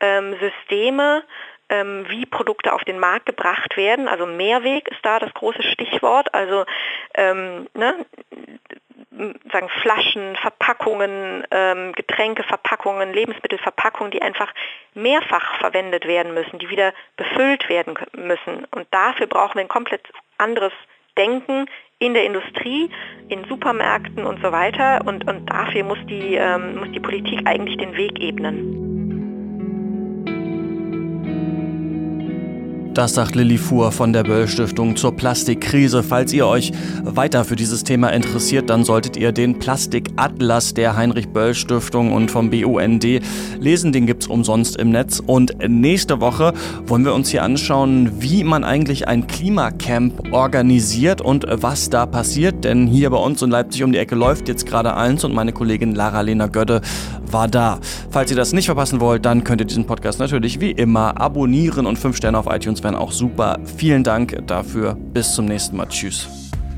ähm, 0.00 0.36
Systeme, 0.38 1.24
ähm, 1.68 2.06
wie 2.08 2.26
Produkte 2.26 2.72
auf 2.72 2.84
den 2.84 2.98
Markt 2.98 3.26
gebracht 3.26 3.76
werden. 3.76 4.06
Also 4.06 4.26
Mehrweg 4.26 4.88
ist 4.88 5.00
da 5.02 5.18
das 5.18 5.32
große 5.32 5.62
Stichwort. 5.62 6.32
Also 6.34 6.64
ähm, 7.14 7.68
ne, 7.74 8.06
sagen 9.52 9.68
Flaschen, 9.82 10.36
Verpackungen, 10.36 11.44
ähm, 11.50 11.92
Getränkeverpackungen, 11.92 13.12
Lebensmittelverpackungen, 13.12 14.10
die 14.10 14.22
einfach 14.22 14.52
mehrfach 14.94 15.58
verwendet 15.58 16.06
werden 16.06 16.34
müssen, 16.34 16.58
die 16.58 16.68
wieder 16.68 16.92
befüllt 17.16 17.68
werden 17.68 17.94
müssen. 18.14 18.66
Und 18.70 18.86
dafür 18.90 19.26
brauchen 19.26 19.56
wir 19.56 19.62
ein 19.62 19.68
komplett 19.68 20.02
anderes 20.38 20.72
Denken 21.16 21.66
in 21.98 22.14
der 22.14 22.24
Industrie, 22.24 22.90
in 23.28 23.44
Supermärkten 23.44 24.26
und 24.26 24.42
so 24.42 24.52
weiter. 24.52 25.00
Und, 25.06 25.26
und 25.26 25.46
dafür 25.50 25.84
muss 25.84 25.98
die, 26.06 26.34
ähm, 26.34 26.76
muss 26.76 26.92
die 26.92 27.00
Politik 27.00 27.40
eigentlich 27.46 27.78
den 27.78 27.96
Weg 27.96 28.20
ebnen. 28.20 29.05
Das 32.96 33.12
sagt 33.12 33.34
Lilly 33.34 33.58
Fuhr 33.58 33.92
von 33.92 34.14
der 34.14 34.22
Böll 34.22 34.48
Stiftung 34.48 34.96
zur 34.96 35.14
Plastikkrise. 35.14 36.02
Falls 36.02 36.32
ihr 36.32 36.46
euch 36.46 36.72
weiter 37.04 37.44
für 37.44 37.54
dieses 37.54 37.84
Thema 37.84 38.08
interessiert, 38.08 38.70
dann 38.70 38.84
solltet 38.84 39.18
ihr 39.18 39.32
den 39.32 39.58
Plastikatlas 39.58 40.72
der 40.72 40.96
Heinrich 40.96 41.28
Böll 41.28 41.52
Stiftung 41.52 42.14
und 42.14 42.30
vom 42.30 42.48
BUND 42.48 43.04
lesen. 43.60 43.92
Den 43.92 44.06
gibt's 44.06 44.28
umsonst 44.28 44.78
im 44.78 44.88
Netz. 44.88 45.20
Und 45.26 45.58
nächste 45.68 46.22
Woche 46.22 46.54
wollen 46.86 47.04
wir 47.04 47.12
uns 47.12 47.28
hier 47.28 47.42
anschauen, 47.42 48.12
wie 48.20 48.44
man 48.44 48.64
eigentlich 48.64 49.06
ein 49.06 49.26
Klimacamp 49.26 50.32
organisiert 50.32 51.20
und 51.20 51.44
was 51.50 51.90
da 51.90 52.06
passiert. 52.06 52.64
Denn 52.64 52.86
hier 52.86 53.10
bei 53.10 53.18
uns 53.18 53.42
in 53.42 53.50
Leipzig 53.50 53.84
um 53.84 53.92
die 53.92 53.98
Ecke 53.98 54.14
läuft 54.14 54.48
jetzt 54.48 54.64
gerade 54.64 54.96
eins 54.96 55.22
und 55.22 55.34
meine 55.34 55.52
Kollegin 55.52 55.94
Lara-Lena 55.94 56.46
Gödde 56.46 56.80
war 57.30 57.46
da. 57.46 57.78
Falls 58.10 58.30
ihr 58.30 58.38
das 58.38 58.54
nicht 58.54 58.66
verpassen 58.66 59.00
wollt, 59.00 59.26
dann 59.26 59.44
könnt 59.44 59.60
ihr 59.60 59.66
diesen 59.66 59.84
Podcast 59.84 60.18
natürlich 60.18 60.60
wie 60.60 60.70
immer 60.70 61.20
abonnieren 61.20 61.84
und 61.84 61.98
5 61.98 62.16
Sterne 62.16 62.38
auf 62.38 62.46
iTunes 62.48 62.85
wären 62.86 62.94
auch 62.94 63.10
super. 63.10 63.58
Vielen 63.64 64.04
Dank 64.04 64.46
dafür. 64.46 64.94
Bis 64.94 65.34
zum 65.34 65.46
nächsten 65.46 65.76
Mal. 65.76 65.88
Tschüss. 65.88 66.28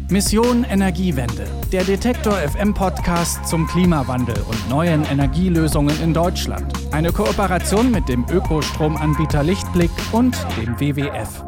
Mission 0.09 0.64
Energiewende. 0.64 1.44
Der 1.71 1.85
Detektor 1.85 2.33
FM 2.33 2.73
Podcast 2.73 3.47
zum 3.47 3.66
Klimawandel 3.66 4.37
und 4.49 4.71
neuen 4.71 5.05
Energielösungen 5.05 5.94
in 6.03 6.14
Deutschland. 6.14 6.73
Eine 6.92 7.12
Kooperation 7.12 7.90
mit 7.90 8.09
dem 8.09 8.25
Ökostromanbieter 8.31 9.42
Lichtblick 9.42 9.90
und 10.12 10.35
dem 10.57 10.81
WWF. 10.81 11.47